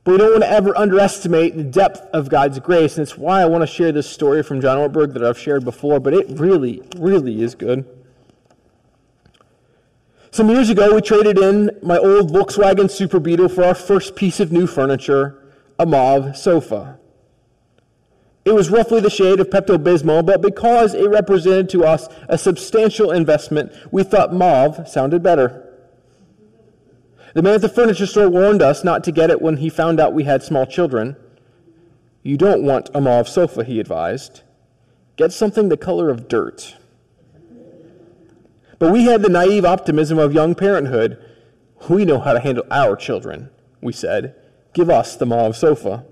But 0.05 0.13
we 0.13 0.19
don't 0.19 0.31
want 0.31 0.43
to 0.43 0.51
ever 0.51 0.77
underestimate 0.77 1.57
the 1.57 1.65
depth 1.65 2.01
of 2.13 2.31
God's 2.31 2.59
grace. 2.59 2.97
And 2.97 3.03
it's 3.03 3.19
why 3.19 3.43
I 3.43 3.47
want 3.47 3.63
to 3.63 3.67
share 3.67 3.93
this 3.93 4.09
story 4.09 4.43
from 4.43 4.61
John 4.61 4.79
Ortberg 4.79 5.13
that 5.13 5.23
I've 5.23 5.39
shared 5.39 5.65
before, 5.65 6.01
but 6.01 6.15
it 6.15 6.27
really, 6.31 6.83
really 6.97 7.43
is 7.43 7.55
good. 7.55 7.85
Some 10.31 10.49
years 10.49 10.71
ago, 10.71 10.95
we 10.95 11.01
traded 11.01 11.39
in 11.39 11.71
my 11.83 11.99
old 11.99 12.31
Volkswagen 12.33 12.91
Super 12.91 13.19
Beetle 13.19 13.49
for 13.49 13.65
our 13.65 13.75
first 13.75 14.15
piece 14.15 14.41
of 14.41 14.53
new 14.53 14.67
furniture, 14.67 15.43
a 15.79 15.85
mauve 15.85 16.37
sofa. 16.37 16.99
It 18.45 18.53
was 18.53 18.71
roughly 18.71 19.01
the 19.01 19.11
shade 19.11 19.39
of 19.39 19.51
Pepto 19.51 19.77
Bismol, 19.77 20.25
but 20.25 20.41
because 20.41 20.95
it 20.95 21.11
represented 21.11 21.69
to 21.71 21.85
us 21.85 22.09
a 22.29 22.39
substantial 22.39 23.11
investment, 23.11 23.73
we 23.91 24.03
thought 24.03 24.33
mauve 24.33 24.89
sounded 24.89 25.23
better. 25.23 25.70
The 27.35 27.43
man 27.43 27.55
at 27.55 27.61
the 27.61 27.69
furniture 27.69 28.07
store 28.07 28.29
warned 28.29 28.63
us 28.63 28.83
not 28.83 29.05
to 29.05 29.13
get 29.13 29.31
it 29.31 29.41
when 29.41 29.59
he 29.59 29.69
found 29.69 30.01
out 30.01 30.13
we 30.13 30.25
had 30.25 30.43
small 30.43 30.67
children. 30.67 31.17
You 32.23 32.37
don't 32.37 32.65
want 32.65 32.91
a 32.93 33.01
mauve 33.01 33.29
sofa, 33.29 33.65
he 33.65 33.79
advised. 33.79 34.43
Get 35.17 35.33
something 35.33 35.69
the 35.69 35.77
color 35.77 36.11
of 36.11 36.29
dirt. 36.29 36.77
But 38.79 38.93
we 38.93 39.05
had 39.05 39.23
the 39.23 39.29
naive 39.29 39.65
optimism 39.65 40.19
of 40.19 40.33
young 40.33 40.55
parenthood. 40.55 41.23
We 41.89 42.05
know 42.05 42.19
how 42.19 42.33
to 42.33 42.41
handle 42.41 42.65
our 42.71 42.97
children, 42.97 43.51
we 43.81 43.93
said. 43.93 44.35
Give 44.73 44.91
us 44.91 45.17
the 45.17 45.27
mauve 45.27 45.57
sofa. 45.57 46.05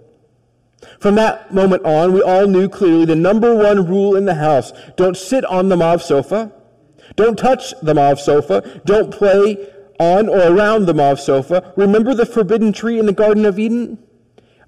From 1.00 1.16
that 1.16 1.52
moment 1.52 1.85
on, 1.85 2.12
we 2.12 2.22
all 2.22 2.46
knew 2.46 2.68
clearly 2.68 3.04
the 3.04 3.16
number 3.16 3.54
one 3.54 3.87
rule 3.87 4.14
in 4.14 4.26
the 4.26 4.35
house 4.35 4.72
don't 4.96 5.16
sit 5.16 5.44
on 5.44 5.68
the 5.68 5.76
mauve 5.76 6.02
sofa. 6.02 6.52
Don't 7.16 7.38
touch 7.38 7.74
the 7.83 7.94
mauve 7.94 8.20
sofa. 8.20 8.81
Don't 8.85 9.11
play 9.11 9.57
on 9.98 10.28
or 10.28 10.40
around 10.40 10.87
the 10.87 10.94
mauve 10.94 11.20
sofa. 11.20 11.72
Remember 11.76 12.14
the 12.14 12.26
forbidden 12.26 12.72
tree 12.72 12.98
in 12.98 13.06
the 13.06 13.12
Garden 13.12 13.44
of 13.44 13.58
Eden? 13.58 13.98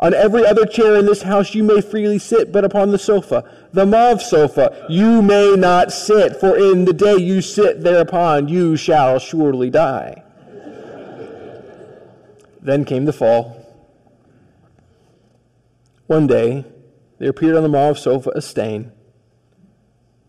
On 0.01 0.15
every 0.15 0.47
other 0.47 0.65
chair 0.65 0.97
in 0.97 1.05
this 1.05 1.23
house 1.23 1.55
you 1.55 1.63
may 1.63 1.83
freely 1.83 2.19
sit, 2.19 2.53
but 2.53 2.65
upon 2.65 2.91
the 2.91 2.99
sofa, 2.99 3.45
the 3.73 3.85
mauve 3.85 4.23
sofa, 4.23 4.87
you 4.89 5.21
may 5.21 5.55
not 5.57 5.93
sit, 5.93 6.41
for 6.41 6.57
in 6.57 6.87
the 6.87 6.95
day 6.95 7.17
you 7.17 7.43
sit 7.43 7.83
thereupon, 7.83 8.49
you 8.49 8.77
shall 8.77 9.19
surely 9.19 9.69
die. 9.69 10.23
then 12.63 12.85
came 12.87 13.05
the 13.05 13.13
fall. 13.13 13.57
One 16.07 16.27
day, 16.27 16.65
there 17.19 17.31
appeared 17.31 17.57
on 17.57 17.63
the 17.63 17.69
mauve 17.69 17.99
sofa 17.99 18.31
a 18.35 18.41
stain, 18.41 18.93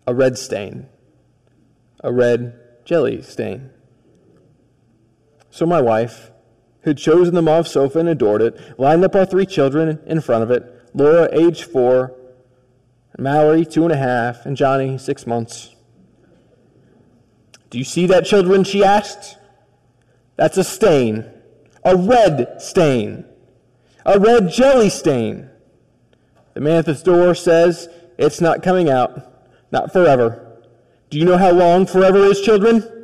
a 0.05 0.13
red 0.13 0.37
stain, 0.37 0.87
a 2.03 2.11
red 2.11 2.59
jelly 2.83 3.21
stain. 3.21 3.69
So 5.51 5.65
my 5.65 5.81
wife, 5.81 6.31
who 6.81 6.91
had 6.91 6.97
chosen 6.97 7.35
the 7.35 7.41
mauve 7.41 7.67
sofa 7.67 7.99
and 7.99 8.09
adored 8.09 8.41
it, 8.41 8.79
lined 8.79 9.03
up 9.03 9.15
our 9.15 9.25
three 9.25 9.45
children 9.45 9.99
in 10.07 10.21
front 10.21 10.43
of 10.43 10.49
it 10.49 10.63
Laura, 10.93 11.29
age 11.31 11.63
four, 11.63 12.17
Mallory, 13.17 13.65
two 13.65 13.83
and 13.83 13.93
a 13.93 13.97
half, 13.97 14.45
and 14.45 14.57
Johnny, 14.57 14.97
six 14.97 15.27
months. 15.27 15.75
Do 17.69 17.77
you 17.77 17.83
see 17.83 18.07
that, 18.07 18.25
children? 18.25 18.63
she 18.63 18.83
asked. 18.83 19.37
That's 20.37 20.57
a 20.57 20.63
stain, 20.63 21.29
a 21.85 21.95
red 21.95 22.61
stain, 22.61 23.25
a 24.05 24.19
red 24.19 24.51
jelly 24.51 24.89
stain. 24.89 25.49
The 26.53 26.61
man 26.61 26.77
at 26.77 26.85
the 26.85 26.93
door 26.95 27.35
says, 27.35 27.87
It's 28.17 28.41
not 28.41 28.63
coming 28.63 28.89
out, 28.89 29.51
not 29.71 29.93
forever. 29.93 30.59
Do 31.09 31.19
you 31.19 31.25
know 31.25 31.37
how 31.37 31.51
long 31.51 31.85
forever 31.85 32.19
is, 32.19 32.41
children? 32.41 33.00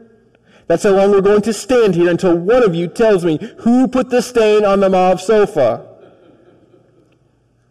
That's 0.67 0.83
how 0.83 0.91
long 0.91 1.11
we're 1.11 1.21
going 1.21 1.41
to 1.43 1.53
stand 1.53 1.95
here 1.95 2.09
until 2.09 2.37
one 2.37 2.61
of 2.61 2.75
you 2.75 2.87
tells 2.87 3.23
me 3.23 3.39
who 3.59 3.87
put 3.87 4.09
the 4.09 4.21
stain 4.21 4.65
on 4.65 4.81
the 4.81 4.89
mauve 4.89 5.21
sofa. 5.21 5.85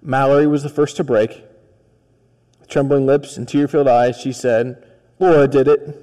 Mallory 0.01 0.47
was 0.47 0.63
the 0.63 0.71
first 0.71 0.97
to 0.97 1.05
break. 1.05 1.45
With 2.59 2.69
trembling 2.69 3.05
lips 3.05 3.37
and 3.37 3.47
tear 3.47 3.69
filled 3.69 3.89
eyes, 3.89 4.19
she 4.19 4.33
said, 4.33 4.83
Laura 5.19 5.47
did 5.47 5.69
it. 5.69 6.03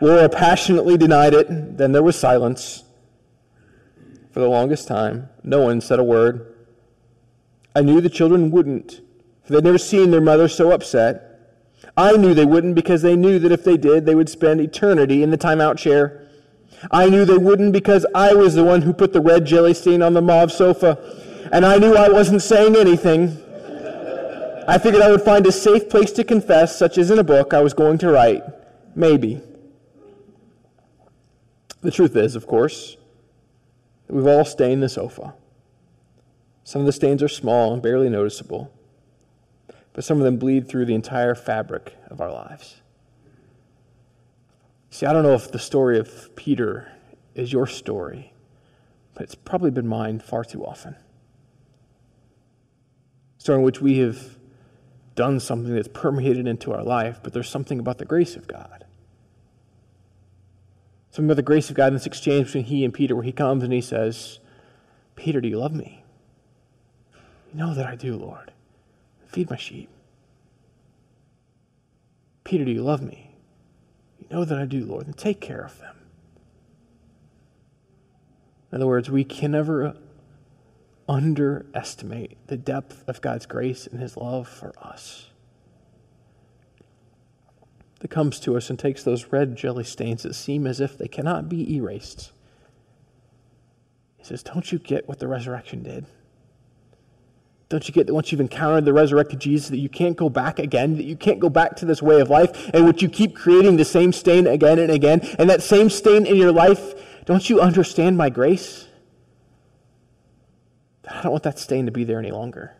Laura 0.00 0.28
passionately 0.28 0.98
denied 0.98 1.32
it. 1.32 1.78
Then 1.78 1.92
there 1.92 2.02
was 2.02 2.18
silence. 2.18 2.82
For 4.32 4.40
the 4.40 4.48
longest 4.48 4.86
time, 4.86 5.30
no 5.42 5.60
one 5.60 5.80
said 5.80 5.98
a 5.98 6.04
word. 6.04 6.54
I 7.74 7.80
knew 7.80 8.00
the 8.00 8.10
children 8.10 8.50
wouldn't, 8.50 9.00
for 9.44 9.52
they'd 9.52 9.64
never 9.64 9.78
seen 9.78 10.10
their 10.10 10.20
mother 10.20 10.48
so 10.48 10.72
upset. 10.72 11.33
I 11.96 12.16
knew 12.16 12.34
they 12.34 12.44
wouldn't 12.44 12.74
because 12.74 13.02
they 13.02 13.16
knew 13.16 13.38
that 13.38 13.52
if 13.52 13.64
they 13.64 13.76
did, 13.76 14.04
they 14.04 14.14
would 14.14 14.28
spend 14.28 14.60
eternity 14.60 15.22
in 15.22 15.30
the 15.30 15.38
timeout 15.38 15.78
chair. 15.78 16.26
I 16.90 17.08
knew 17.08 17.24
they 17.24 17.38
wouldn't 17.38 17.72
because 17.72 18.04
I 18.14 18.34
was 18.34 18.54
the 18.54 18.64
one 18.64 18.82
who 18.82 18.92
put 18.92 19.12
the 19.12 19.20
red 19.20 19.46
jelly 19.46 19.74
stain 19.74 20.02
on 20.02 20.12
the 20.12 20.20
mauve 20.20 20.52
sofa, 20.52 20.98
and 21.52 21.64
I 21.64 21.78
knew 21.78 21.94
I 21.94 22.08
wasn't 22.08 22.42
saying 22.42 22.76
anything. 22.76 23.40
I 24.66 24.78
figured 24.78 25.02
I 25.02 25.10
would 25.10 25.22
find 25.22 25.46
a 25.46 25.52
safe 25.52 25.88
place 25.88 26.10
to 26.12 26.24
confess, 26.24 26.76
such 26.76 26.98
as 26.98 27.10
in 27.10 27.18
a 27.18 27.24
book 27.24 27.54
I 27.54 27.60
was 27.60 27.74
going 27.74 27.98
to 27.98 28.10
write. 28.10 28.42
Maybe. 28.96 29.40
The 31.80 31.90
truth 31.90 32.16
is, 32.16 32.34
of 32.34 32.46
course, 32.46 32.96
that 34.06 34.14
we've 34.14 34.26
all 34.26 34.44
stained 34.44 34.82
the 34.82 34.88
sofa. 34.88 35.34
Some 36.64 36.80
of 36.80 36.86
the 36.86 36.92
stains 36.92 37.22
are 37.22 37.28
small 37.28 37.74
and 37.74 37.82
barely 37.82 38.08
noticeable, 38.08 38.72
but 39.94 40.04
some 40.04 40.18
of 40.18 40.24
them 40.24 40.36
bleed 40.36 40.68
through 40.68 40.84
the 40.84 40.94
entire 40.94 41.34
fabric 41.34 41.96
of 42.08 42.20
our 42.20 42.30
lives. 42.30 42.82
See, 44.90 45.06
I 45.06 45.12
don't 45.12 45.22
know 45.22 45.34
if 45.34 45.50
the 45.50 45.58
story 45.58 45.98
of 45.98 46.36
Peter 46.36 46.92
is 47.34 47.52
your 47.52 47.66
story, 47.66 48.32
but 49.14 49.22
it's 49.22 49.34
probably 49.34 49.70
been 49.70 49.88
mine 49.88 50.20
far 50.20 50.44
too 50.44 50.64
often. 50.64 50.96
A 53.38 53.40
story 53.40 53.58
in 53.58 53.64
which 53.64 53.80
we 53.80 53.98
have 53.98 54.36
done 55.14 55.38
something 55.38 55.74
that's 55.74 55.88
permeated 55.88 56.46
into 56.46 56.72
our 56.72 56.82
life, 56.82 57.20
but 57.22 57.32
there's 57.32 57.48
something 57.48 57.78
about 57.78 57.98
the 57.98 58.04
grace 58.04 58.36
of 58.36 58.48
God. 58.48 58.84
Something 61.10 61.26
about 61.26 61.36
the 61.36 61.42
grace 61.42 61.70
of 61.70 61.76
God 61.76 61.88
in 61.88 61.94
this 61.94 62.06
exchange 62.06 62.46
between 62.46 62.64
he 62.64 62.84
and 62.84 62.92
Peter, 62.92 63.14
where 63.14 63.24
he 63.24 63.32
comes 63.32 63.62
and 63.62 63.72
he 63.72 63.80
says, 63.80 64.40
Peter, 65.14 65.40
do 65.40 65.48
you 65.48 65.58
love 65.58 65.72
me? 65.72 66.02
You 67.52 67.58
know 67.58 67.74
that 67.74 67.86
I 67.86 67.94
do, 67.94 68.16
Lord. 68.16 68.50
Feed 69.34 69.50
my 69.50 69.56
sheep. 69.56 69.88
Peter, 72.44 72.64
do 72.64 72.70
you 72.70 72.84
love 72.84 73.02
me? 73.02 73.34
You 74.20 74.28
know 74.30 74.44
that 74.44 74.56
I 74.56 74.64
do, 74.64 74.84
Lord. 74.84 75.06
Then 75.06 75.14
take 75.14 75.40
care 75.40 75.64
of 75.64 75.76
them. 75.80 75.96
In 78.70 78.76
other 78.76 78.86
words, 78.86 79.10
we 79.10 79.24
can 79.24 79.50
never 79.50 79.88
uh, 79.88 79.92
underestimate 81.08 82.46
the 82.46 82.56
depth 82.56 83.02
of 83.08 83.20
God's 83.20 83.44
grace 83.46 83.88
and 83.88 83.98
his 83.98 84.16
love 84.16 84.46
for 84.46 84.72
us. 84.80 85.30
That 87.98 88.12
comes 88.12 88.38
to 88.38 88.56
us 88.56 88.70
and 88.70 88.78
takes 88.78 89.02
those 89.02 89.32
red 89.32 89.56
jelly 89.56 89.82
stains 89.82 90.22
that 90.22 90.34
seem 90.34 90.64
as 90.64 90.78
if 90.78 90.96
they 90.96 91.08
cannot 91.08 91.48
be 91.48 91.74
erased. 91.74 92.30
He 94.16 94.22
says, 94.22 94.44
Don't 94.44 94.70
you 94.70 94.78
get 94.78 95.08
what 95.08 95.18
the 95.18 95.26
resurrection 95.26 95.82
did? 95.82 96.06
Don't 97.74 97.88
you 97.88 97.92
get 97.92 98.06
that 98.06 98.14
once 98.14 98.30
you've 98.30 98.40
encountered 98.40 98.84
the 98.84 98.92
resurrected 98.92 99.40
Jesus, 99.40 99.68
that 99.70 99.78
you 99.78 99.88
can't 99.88 100.16
go 100.16 100.28
back 100.28 100.60
again, 100.60 100.96
that 100.96 101.02
you 101.02 101.16
can't 101.16 101.40
go 101.40 101.48
back 101.48 101.74
to 101.78 101.84
this 101.84 102.00
way 102.00 102.20
of 102.20 102.30
life, 102.30 102.70
and 102.72 102.86
which 102.86 103.02
you 103.02 103.08
keep 103.08 103.34
creating 103.34 103.78
the 103.78 103.84
same 103.84 104.12
stain 104.12 104.46
again 104.46 104.78
and 104.78 104.92
again, 104.92 105.22
and 105.40 105.50
that 105.50 105.60
same 105.60 105.90
stain 105.90 106.24
in 106.24 106.36
your 106.36 106.52
life, 106.52 106.94
don't 107.24 107.50
you 107.50 107.60
understand 107.60 108.16
my 108.16 108.30
grace? 108.30 108.86
I 111.10 111.20
don't 111.22 111.32
want 111.32 111.42
that 111.42 111.58
stain 111.58 111.86
to 111.86 111.90
be 111.90 112.04
there 112.04 112.20
any 112.20 112.30
longer. 112.30 112.76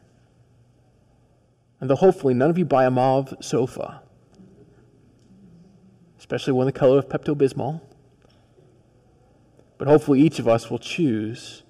And 1.80 1.90
though 1.90 1.96
hopefully 1.96 2.32
none 2.32 2.50
of 2.50 2.56
you 2.56 2.64
buy 2.64 2.84
a 2.84 2.90
mauve 2.92 3.34
sofa, 3.40 4.00
especially 6.20 6.52
one 6.52 6.66
the 6.66 6.72
color 6.72 6.98
of 6.98 7.08
Pepto 7.08 7.34
Bismol, 7.34 7.80
but 9.76 9.88
hopefully 9.88 10.20
each 10.20 10.38
of 10.38 10.46
us 10.46 10.70
will 10.70 10.78
choose 10.78 11.63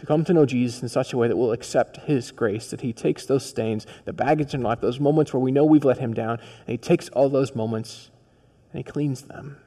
to 0.00 0.06
come 0.06 0.24
to 0.24 0.32
know 0.32 0.46
Jesus 0.46 0.82
in 0.82 0.88
such 0.88 1.12
a 1.12 1.18
way 1.18 1.28
that 1.28 1.36
we'll 1.36 1.52
accept 1.52 1.98
His 1.98 2.30
grace, 2.30 2.70
that 2.70 2.80
He 2.80 2.92
takes 2.92 3.26
those 3.26 3.44
stains, 3.44 3.86
the 4.06 4.12
baggage 4.12 4.54
in 4.54 4.62
life, 4.62 4.80
those 4.80 4.98
moments 4.98 5.32
where 5.32 5.40
we 5.40 5.52
know 5.52 5.64
we've 5.64 5.84
let 5.84 5.98
Him 5.98 6.14
down, 6.14 6.38
and 6.38 6.68
He 6.68 6.78
takes 6.78 7.10
all 7.10 7.28
those 7.28 7.54
moments 7.54 8.10
and 8.72 8.78
He 8.78 8.90
cleans 8.90 9.22
them. 9.22 9.58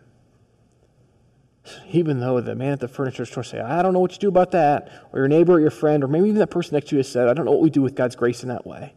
Even 1.92 2.20
though 2.20 2.42
the 2.42 2.56
man 2.56 2.74
at 2.74 2.80
the 2.80 2.88
furniture 2.88 3.26
store 3.26 3.44
say, 3.44 3.60
I 3.60 3.82
don't 3.82 3.94
know 3.94 4.00
what 4.00 4.12
you 4.12 4.18
do 4.18 4.28
about 4.28 4.52
that, 4.52 4.92
or 5.14 5.20
your 5.20 5.28
neighbor 5.28 5.54
or 5.54 5.60
your 5.60 5.72
friend, 5.72 6.04
or 6.04 6.08
maybe 6.08 6.28
even 6.28 6.40
that 6.40 6.48
person 6.48 6.74
next 6.74 6.90
to 6.90 6.96
you 6.96 7.00
has 7.00 7.08
said, 7.08 7.28
I 7.28 7.34
don't 7.34 7.46
know 7.46 7.52
what 7.52 7.62
we 7.62 7.70
do 7.70 7.82
with 7.82 7.96
God's 7.96 8.16
grace 8.16 8.44
in 8.44 8.50
that 8.50 8.66
way. 8.66 8.94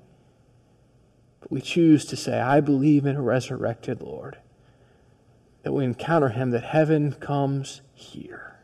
But 1.40 1.52
we 1.52 1.60
choose 1.60 2.06
to 2.06 2.16
say, 2.16 2.40
I 2.40 2.60
believe 2.60 3.06
in 3.06 3.16
a 3.16 3.22
resurrected 3.22 4.00
Lord. 4.00 4.38
That 5.62 5.72
we 5.72 5.84
encounter 5.84 6.30
him, 6.30 6.50
that 6.50 6.64
heaven 6.64 7.12
comes 7.12 7.82
here. 7.92 8.55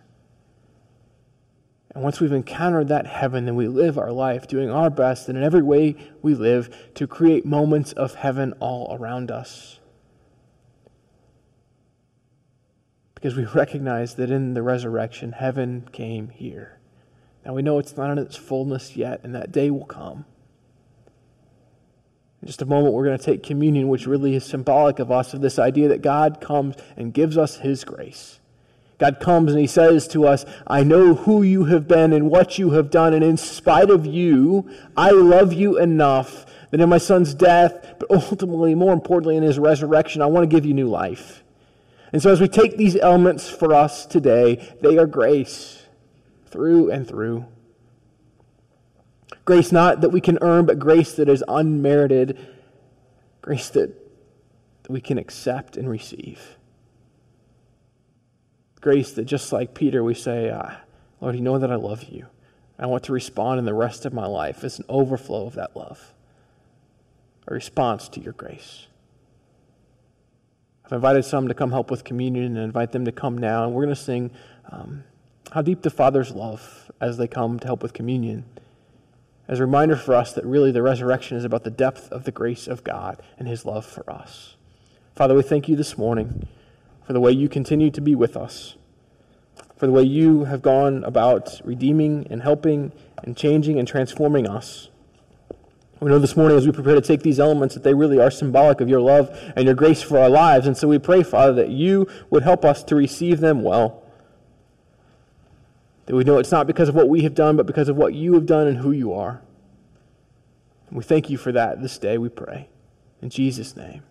And 1.94 2.02
once 2.02 2.20
we've 2.20 2.32
encountered 2.32 2.88
that 2.88 3.06
heaven, 3.06 3.44
then 3.44 3.54
we 3.54 3.68
live 3.68 3.98
our 3.98 4.12
life 4.12 4.46
doing 4.46 4.70
our 4.70 4.90
best 4.90 5.28
and 5.28 5.36
in 5.36 5.44
every 5.44 5.62
way 5.62 5.96
we 6.22 6.34
live 6.34 6.74
to 6.94 7.06
create 7.06 7.44
moments 7.44 7.92
of 7.92 8.14
heaven 8.14 8.54
all 8.60 8.96
around 8.98 9.30
us. 9.30 9.78
because 13.22 13.36
we 13.36 13.44
recognize 13.54 14.16
that 14.16 14.30
in 14.30 14.54
the 14.54 14.62
resurrection, 14.62 15.32
heaven 15.32 15.88
came 15.92 16.28
here. 16.28 16.78
Now 17.46 17.54
we 17.54 17.62
know 17.62 17.78
it's 17.78 17.96
not 17.96 18.10
in 18.10 18.18
its 18.18 18.36
fullness 18.36 18.96
yet, 18.96 19.20
and 19.22 19.34
that 19.34 19.52
day 19.52 19.70
will 19.70 19.86
come. 19.86 20.24
In 22.40 22.48
just 22.48 22.62
a 22.62 22.66
moment, 22.66 22.94
we're 22.94 23.04
going 23.04 23.18
to 23.18 23.24
take 23.24 23.44
communion, 23.44 23.88
which 23.88 24.06
really 24.06 24.34
is 24.34 24.44
symbolic 24.44 24.98
of 24.98 25.12
us, 25.12 25.32
of 25.32 25.40
this 25.40 25.60
idea 25.60 25.88
that 25.88 26.02
God 26.02 26.40
comes 26.40 26.74
and 26.96 27.14
gives 27.14 27.38
us 27.38 27.58
His 27.58 27.84
grace. 27.84 28.40
God 29.02 29.18
comes 29.18 29.50
and 29.50 29.60
He 29.60 29.66
says 29.66 30.06
to 30.08 30.28
us, 30.28 30.44
I 30.64 30.84
know 30.84 31.16
who 31.16 31.42
you 31.42 31.64
have 31.64 31.88
been 31.88 32.12
and 32.12 32.30
what 32.30 32.56
you 32.56 32.70
have 32.70 32.88
done, 32.88 33.12
and 33.12 33.24
in 33.24 33.36
spite 33.36 33.90
of 33.90 34.06
you, 34.06 34.70
I 34.96 35.10
love 35.10 35.52
you 35.52 35.76
enough 35.76 36.46
that 36.70 36.80
in 36.80 36.88
my 36.88 36.98
son's 36.98 37.34
death, 37.34 37.96
but 37.98 38.08
ultimately, 38.12 38.76
more 38.76 38.92
importantly, 38.92 39.36
in 39.36 39.42
His 39.42 39.58
resurrection, 39.58 40.22
I 40.22 40.26
want 40.26 40.48
to 40.48 40.56
give 40.56 40.64
you 40.64 40.72
new 40.72 40.88
life. 40.88 41.42
And 42.12 42.22
so, 42.22 42.30
as 42.30 42.40
we 42.40 42.46
take 42.46 42.76
these 42.76 42.94
elements 42.94 43.50
for 43.50 43.74
us 43.74 44.06
today, 44.06 44.72
they 44.82 44.96
are 44.98 45.06
grace 45.08 45.82
through 46.46 46.92
and 46.92 47.04
through. 47.04 47.44
Grace 49.44 49.72
not 49.72 50.00
that 50.02 50.10
we 50.10 50.20
can 50.20 50.38
earn, 50.42 50.64
but 50.64 50.78
grace 50.78 51.14
that 51.14 51.28
is 51.28 51.42
unmerited, 51.48 52.38
grace 53.40 53.68
that, 53.70 53.98
we 54.88 55.00
can 55.00 55.18
accept 55.18 55.76
and 55.76 55.90
receive. 55.90 56.56
Grace 58.82 59.12
that, 59.12 59.24
just 59.24 59.52
like 59.52 59.74
Peter, 59.74 60.04
we 60.04 60.12
say, 60.12 60.50
ah, 60.50 60.80
Lord, 61.20 61.36
you 61.36 61.40
know 61.40 61.56
that 61.56 61.70
I 61.70 61.76
love 61.76 62.04
you. 62.04 62.26
I 62.78 62.86
want 62.86 63.04
to 63.04 63.12
respond 63.12 63.60
in 63.60 63.64
the 63.64 63.72
rest 63.72 64.04
of 64.04 64.12
my 64.12 64.26
life 64.26 64.64
as 64.64 64.80
an 64.80 64.84
overflow 64.88 65.46
of 65.46 65.54
that 65.54 65.76
love, 65.76 66.12
a 67.46 67.54
response 67.54 68.08
to 68.08 68.20
your 68.20 68.32
grace. 68.32 68.88
I've 70.84 70.92
invited 70.92 71.24
some 71.24 71.46
to 71.46 71.54
come 71.54 71.70
help 71.70 71.92
with 71.92 72.02
communion 72.02 72.56
and 72.56 72.58
invite 72.58 72.90
them 72.90 73.04
to 73.04 73.12
come 73.12 73.38
now. 73.38 73.64
And 73.64 73.72
we're 73.72 73.84
going 73.84 73.94
to 73.94 74.02
sing 74.02 74.32
um, 74.72 75.04
How 75.52 75.62
Deep 75.62 75.82
the 75.82 75.90
Father's 75.90 76.32
Love 76.32 76.90
as 77.00 77.18
they 77.18 77.28
come 77.28 77.60
to 77.60 77.66
help 77.66 77.84
with 77.84 77.92
communion. 77.92 78.44
As 79.46 79.60
a 79.60 79.64
reminder 79.64 79.94
for 79.94 80.14
us 80.16 80.32
that 80.32 80.44
really 80.44 80.72
the 80.72 80.82
resurrection 80.82 81.36
is 81.36 81.44
about 81.44 81.62
the 81.62 81.70
depth 81.70 82.10
of 82.10 82.24
the 82.24 82.32
grace 82.32 82.66
of 82.66 82.82
God 82.82 83.22
and 83.38 83.46
his 83.46 83.64
love 83.64 83.86
for 83.86 84.10
us. 84.10 84.56
Father, 85.14 85.36
we 85.36 85.42
thank 85.42 85.68
you 85.68 85.76
this 85.76 85.96
morning 85.96 86.48
for 87.04 87.12
the 87.12 87.20
way 87.20 87.32
you 87.32 87.48
continue 87.48 87.90
to 87.90 88.00
be 88.00 88.14
with 88.14 88.36
us, 88.36 88.76
for 89.76 89.86
the 89.86 89.92
way 89.92 90.02
you 90.02 90.44
have 90.44 90.62
gone 90.62 91.04
about 91.04 91.60
redeeming 91.64 92.26
and 92.30 92.42
helping 92.42 92.92
and 93.22 93.36
changing 93.36 93.78
and 93.78 93.86
transforming 93.86 94.48
us. 94.48 94.88
We 96.00 96.10
know 96.10 96.18
this 96.18 96.36
morning 96.36 96.58
as 96.58 96.66
we 96.66 96.72
prepare 96.72 96.96
to 96.96 97.00
take 97.00 97.22
these 97.22 97.38
elements 97.38 97.74
that 97.74 97.84
they 97.84 97.94
really 97.94 98.18
are 98.18 98.30
symbolic 98.30 98.80
of 98.80 98.88
your 98.88 99.00
love 99.00 99.30
and 99.54 99.64
your 99.66 99.74
grace 99.76 100.02
for 100.02 100.18
our 100.18 100.28
lives. 100.28 100.66
And 100.66 100.76
so 100.76 100.88
we 100.88 100.98
pray, 100.98 101.22
Father, 101.22 101.52
that 101.52 101.68
you 101.68 102.08
would 102.28 102.42
help 102.42 102.64
us 102.64 102.82
to 102.84 102.96
receive 102.96 103.38
them 103.38 103.62
well. 103.62 104.02
That 106.06 106.16
we 106.16 106.24
know 106.24 106.38
it's 106.38 106.50
not 106.50 106.66
because 106.66 106.88
of 106.88 106.96
what 106.96 107.08
we 107.08 107.22
have 107.22 107.36
done, 107.36 107.56
but 107.56 107.66
because 107.66 107.88
of 107.88 107.96
what 107.96 108.14
you 108.14 108.34
have 108.34 108.46
done 108.46 108.66
and 108.66 108.78
who 108.78 108.90
you 108.90 109.12
are. 109.12 109.42
And 110.88 110.98
we 110.98 111.04
thank 111.04 111.30
you 111.30 111.38
for 111.38 111.52
that 111.52 111.80
this 111.80 111.98
day, 111.98 112.18
we 112.18 112.28
pray. 112.28 112.68
In 113.20 113.30
Jesus' 113.30 113.76
name, 113.76 114.02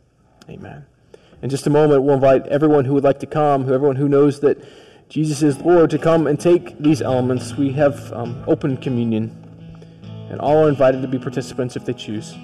amen. 0.49 0.85
In 1.41 1.49
just 1.49 1.65
a 1.65 1.69
moment, 1.69 2.03
we'll 2.03 2.15
invite 2.15 2.45
everyone 2.47 2.85
who 2.85 2.93
would 2.93 3.03
like 3.03 3.19
to 3.19 3.25
come, 3.25 3.63
everyone 3.63 3.95
who 3.95 4.07
knows 4.07 4.39
that 4.41 4.63
Jesus 5.09 5.41
is 5.41 5.59
Lord, 5.59 5.89
to 5.89 5.97
come 5.97 6.27
and 6.27 6.39
take 6.39 6.77
these 6.77 7.01
elements. 7.01 7.55
We 7.57 7.71
have 7.73 8.13
um, 8.13 8.43
open 8.47 8.77
communion 8.77 9.35
and 10.29 10.39
all 10.39 10.65
are 10.65 10.69
invited 10.69 11.01
to 11.01 11.07
be 11.07 11.19
participants 11.19 11.75
if 11.75 11.83
they 11.85 11.93
choose. 11.93 12.35